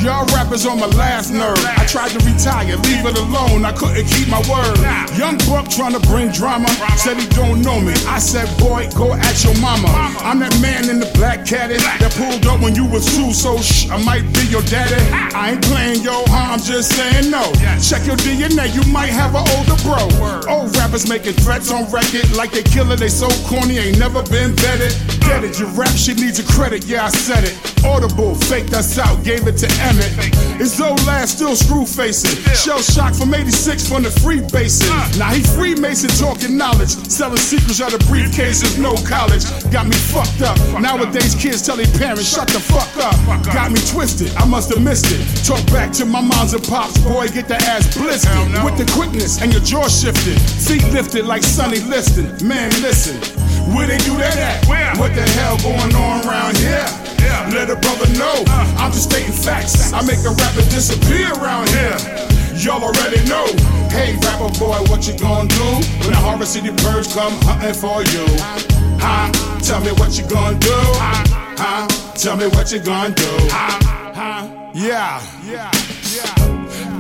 Y'all 0.03 0.27
rappers 0.43 0.67
on 0.67 0.79
my 0.79 0.87
last 0.99 1.31
nerve. 1.31 1.59
I 1.79 1.85
tried 1.87 2.11
to 2.11 2.19
retire, 2.27 2.77
leave 2.89 3.05
it 3.07 3.19
alone. 3.19 3.65
I 3.65 3.73
couldn't 3.73 4.07
keep 4.07 4.29
my 4.29 4.43
word. 4.51 4.79
Young 5.17 5.39
Buck 5.47 5.69
trying 5.71 5.93
to 5.93 6.03
bring 6.09 6.31
drama. 6.31 6.69
Said 6.97 7.17
he 7.19 7.27
don't 7.29 7.63
know 7.63 7.81
me. 7.81 7.95
I 8.07 8.19
said, 8.19 8.49
boy, 8.59 8.89
go 8.97 9.13
at 9.15 9.45
your 9.45 9.55
mama. 9.61 9.89
I'm 10.23 10.39
that 10.41 10.55
man 10.61 10.89
in 10.91 10.99
the 10.99 11.11
black 11.15 11.47
caddy 11.47 11.77
that 11.77 12.13
pulled 12.19 12.47
up 12.47 12.61
when 12.61 12.75
you 12.75 12.87
was 12.87 13.07
two. 13.15 13.33
So 13.33 13.59
shh, 13.59 13.89
I 13.91 14.03
might 14.03 14.27
be 14.35 14.45
your 14.51 14.63
daddy. 14.63 14.99
I 15.35 15.53
ain't 15.53 15.63
playing 15.63 16.03
yo, 16.03 16.25
huh? 16.27 16.55
I'm 16.55 16.61
just 16.61 16.91
saying 16.97 17.31
no. 17.31 17.45
Check 17.79 18.07
your 18.07 18.17
DNA, 18.17 18.75
you 18.75 18.83
might 18.91 19.11
have 19.11 19.35
an 19.35 19.47
older 19.55 19.79
bro. 19.83 20.03
Old 20.51 20.75
rappers 20.77 21.09
making 21.09 21.35
threats 21.35 21.71
on 21.71 21.91
record 21.91 22.27
like 22.37 22.51
they 22.51 22.63
killer. 22.63 22.97
They 22.97 23.09
so 23.09 23.29
corny, 23.47 23.79
ain't 23.79 23.99
never 23.99 24.23
been 24.25 24.53
vetted. 24.59 24.93
Get 25.21 25.45
it, 25.45 25.59
your 25.59 25.69
rap 25.71 25.95
shit 25.95 26.19
needs 26.19 26.39
a 26.39 26.45
credit. 26.45 26.85
Yeah, 26.87 27.07
I 27.07 27.11
said 27.11 27.45
it. 27.45 27.55
Audible, 27.85 28.35
faked 28.35 28.73
us 28.75 28.99
out, 28.99 29.23
gave 29.25 29.47
it 29.47 29.57
to 29.59 29.69
Emmett. 29.83 30.42
His 30.59 30.81
old 30.81 31.03
last 31.07 31.37
still 31.37 31.57
screw 31.57 31.87
facing. 31.87 32.39
Shell 32.55 32.83
shock 32.83 33.15
from 33.15 33.35
86 33.35 33.89
from 33.89 34.03
the 34.03 34.11
Freemason. 34.11 34.89
Now 35.19 35.33
he 35.33 35.43
Freemason 35.43 36.11
talking 36.19 36.57
knowledge. 36.57 36.91
Selling 37.11 37.37
secrets 37.37 37.81
out 37.81 37.95
of 37.95 38.01
briefcases, 38.07 38.79
no 38.79 38.95
college. 39.09 39.45
Got 39.71 39.87
me 39.87 39.97
fucked 39.97 40.43
up. 40.43 40.57
Nowadays 40.81 41.35
kids 41.35 41.63
tell 41.63 41.77
their 41.77 41.91
parents, 41.99 42.29
shut 42.29 42.49
the 42.49 42.61
fuck 42.61 42.91
up. 43.03 43.17
Got 43.53 43.73
me 43.73 43.81
twisted, 43.91 44.35
I 44.37 44.45
must 44.47 44.73
have 44.75 44.83
missed 44.83 45.07
it. 45.11 45.23
Talk 45.45 45.65
back 45.73 45.93
to 45.99 46.05
my 46.05 46.21
moms 46.21 46.55
and 46.55 46.63
pops, 46.65 46.99
boy, 46.99 47.29
get 47.29 47.49
the 47.49 47.57
ass 47.57 47.97
blistered. 47.97 48.31
With 48.65 48.77
the 48.79 48.91
quickness 48.93 49.41
and 49.43 49.53
your 49.53 49.63
jaw 49.63 49.89
shifted. 49.89 50.39
Feet 50.41 50.85
lifted 50.93 51.27
like 51.27 51.43
Sonny 51.43 51.81
Liston. 51.81 52.47
Man, 52.47 52.71
listen. 52.83 53.17
Where 53.75 53.87
they 53.87 53.99
do 53.99 54.17
that 54.19 54.37
at? 54.37 54.99
What 54.99 55.15
the 55.15 55.23
hell 55.23 55.57
going 55.59 55.95
on 55.95 56.27
around 56.27 56.57
here? 56.57 57.12
Let 57.53 57.71
a 57.71 57.77
brother 57.77 58.09
know. 58.19 58.45
I'm 58.79 58.93
just 58.93 59.11
stating 59.11 59.33
facts. 59.33 59.93
I 59.93 60.03
make 60.03 60.25
a 60.25 60.31
rapper 60.31 60.65
disappear 60.71 61.33
around 61.35 61.69
here. 61.71 61.97
Y'all 62.57 62.83
already 62.83 63.23
know. 63.29 63.47
Hey, 63.91 64.17
rapper 64.23 64.49
boy, 64.59 64.79
what 64.89 65.07
you 65.07 65.19
gonna 65.19 65.49
do 65.49 65.69
when 66.01 66.11
the 66.11 66.21
Harvest 66.21 66.53
City 66.55 66.71
birds 66.71 67.13
come 67.13 67.33
hunting 67.43 67.75
for 67.75 68.03
you? 68.13 68.25
Huh? 69.01 69.33
Tell 69.61 69.81
me 69.81 69.93
what 69.93 70.17
you 70.17 70.25
gonna 70.29 70.59
do? 70.59 70.79
Huh? 71.59 71.89
Tell 72.15 72.37
me 72.37 72.47
what 72.49 72.73
you 72.73 72.79
gonna 72.79 73.15
do? 73.15 73.33
Huh? 73.51 74.71
Yeah. 74.75 75.21
Yeah. 75.45 75.82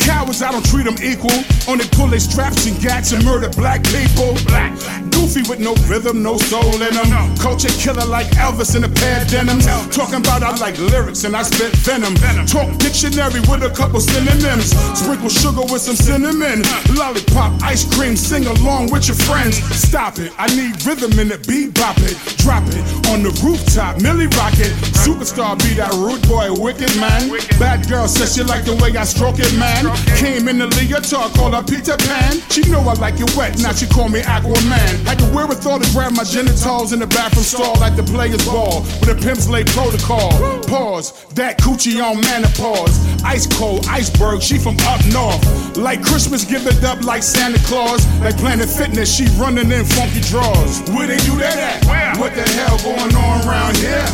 Cowards, 0.03 0.43
I 0.43 0.51
don't 0.51 0.65
treat 0.67 0.85
them 0.85 0.99
equal. 1.03 1.39
Only 1.69 1.87
pull 1.93 2.09
their 2.09 2.21
straps 2.21 2.67
and 2.67 2.79
gats 2.81 3.13
and 3.13 3.25
murder 3.25 3.49
black 3.51 3.83
people. 3.85 4.35
Black. 4.47 4.73
Goofy 5.15 5.43
with 5.49 5.61
no 5.61 5.75
rhythm, 5.87 6.23
no 6.23 6.37
soul 6.37 6.75
in 6.83 6.95
them. 6.95 7.37
Culture 7.39 7.71
killer 7.79 8.05
like 8.07 8.27
Elvis 8.35 8.75
in 8.75 8.83
a 8.83 8.89
pair 8.89 9.23
of 9.23 9.29
denims. 9.29 9.67
Talking 9.95 10.19
about 10.19 10.43
I 10.43 10.57
like 10.57 10.79
lyrics 10.79 11.25
and 11.25 11.37
I 11.37 11.43
spit 11.43 11.73
venom. 11.87 12.15
Talk 12.47 12.77
dictionary 12.79 13.41
with 13.47 13.63
a 13.63 13.71
couple 13.71 14.01
synonyms. 14.01 14.75
Sprinkle 14.99 15.29
sugar 15.29 15.63
with 15.71 15.83
some 15.83 15.97
cinnamon. 15.97 16.63
Lollipop, 16.99 17.63
ice 17.63 17.85
cream, 17.95 18.17
sing 18.17 18.47
along 18.47 18.91
with 18.91 19.07
your 19.07 19.17
friends. 19.17 19.63
Stop 19.77 20.19
it, 20.19 20.33
I 20.39 20.49
need 20.57 20.75
rhythm 20.85 21.19
in 21.19 21.31
it. 21.31 21.43
Bebop 21.43 21.99
it, 22.03 22.17
drop 22.39 22.65
it 22.69 22.83
on 23.09 23.23
the 23.23 23.31
rooftop. 23.45 24.01
Millie 24.03 24.27
Rocket, 24.27 24.73
superstar 25.05 25.59
be 25.63 25.75
that 25.75 25.93
rude 25.93 26.27
boy, 26.27 26.51
wicked 26.53 26.95
man. 26.99 27.31
Bad 27.59 27.89
girl 27.89 28.09
says 28.09 28.35
she 28.35 28.43
like 28.43 28.65
the 28.65 28.75
way 28.77 28.97
I 28.97 29.05
stroke 29.05 29.39
it, 29.39 29.53
man. 29.59 29.92
Came 30.17 30.49
in 30.49 30.59
the 30.59 30.67
leotard, 30.79 31.35
called 31.35 31.55
her 31.55 31.63
Peter 31.63 31.97
Pan. 31.97 32.41
She 32.51 32.63
know 32.71 32.81
I 32.81 32.95
like 32.95 33.19
it 33.19 33.35
wet, 33.37 33.59
now 33.59 33.73
she 33.73 33.87
call 33.87 34.09
me 34.09 34.21
Aquaman. 34.23 35.05
Had 35.07 35.19
the 35.19 35.31
wherewithal 35.35 35.81
to 35.81 35.91
grab 35.93 36.13
my 36.13 36.25
genitals 36.25 36.93
in 36.93 37.01
the 37.01 37.07
bathroom 37.07 37.45
stall 37.45 37.75
like 37.81 37.97
the 37.97 38.03
players 38.03 38.45
ball. 38.47 38.83
With 39.01 39.11
a 39.11 39.19
pimp's 39.19 39.49
lay 39.49 39.65
protocol. 39.65 40.31
Pause, 40.69 41.27
that 41.35 41.59
coochie 41.59 42.03
on 42.03 42.21
menopause. 42.21 42.95
Ice 43.25 43.47
cold, 43.47 43.87
iceberg, 43.89 44.43
she 44.43 44.59
from 44.59 44.77
up 44.87 45.05
north. 45.13 45.43
Like 45.77 46.03
Christmas, 46.03 46.45
give 46.45 46.67
it 46.67 46.83
up 46.85 47.03
like 47.03 47.23
Santa 47.23 47.59
Claus. 47.67 48.07
Like 48.21 48.37
Planet 48.39 48.69
Fitness, 48.69 49.15
she 49.15 49.27
running 49.39 49.71
in 49.71 49.85
funky 49.85 50.21
drawers. 50.21 50.81
Where 50.91 51.07
they 51.07 51.19
do 51.19 51.37
that 51.39 51.57
at? 51.59 52.19
What 52.19 52.35
the 52.35 52.43
hell 52.43 52.79
going 52.79 53.15
on 53.17 53.49
around 53.49 53.77
here? 53.77 54.07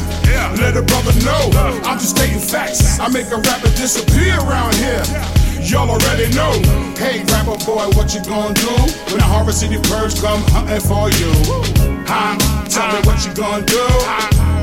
Let 0.59 0.77
a 0.77 0.83
brother 0.83 1.13
know. 1.25 1.51
I'm 1.85 1.99
just 1.99 2.17
stating 2.17 2.41
facts. 2.41 2.99
I 2.99 3.09
make 3.09 3.27
a 3.31 3.37
rapper 3.37 3.71
disappear 3.77 4.39
around 4.39 4.75
here. 4.77 5.03
Y'all 5.63 5.91
already 5.91 6.33
know. 6.35 6.53
Hey, 6.97 7.23
rapper 7.25 7.59
boy, 7.65 7.87
what 7.97 8.15
you 8.15 8.23
gonna 8.25 8.55
do 8.55 8.71
when 9.11 9.19
the 9.19 9.25
Harvest 9.25 9.61
City 9.61 9.77
birds 9.89 10.21
come 10.21 10.43
hunting 10.49 10.81
for 10.81 11.11
you? 11.11 11.33
Huh? 12.07 12.39
Tell 12.69 12.89
me 12.93 13.01
what 13.07 13.25
you 13.27 13.35
gonna 13.35 13.65
do? 13.65 13.87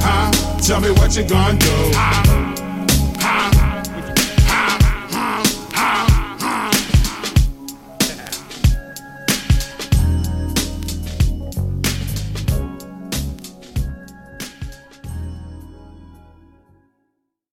Huh? 0.02 0.32
Tell 0.62 0.80
me 0.82 0.92
what 0.92 1.16
you 1.16 1.24
gonna 1.24 1.58
do? 1.60 2.55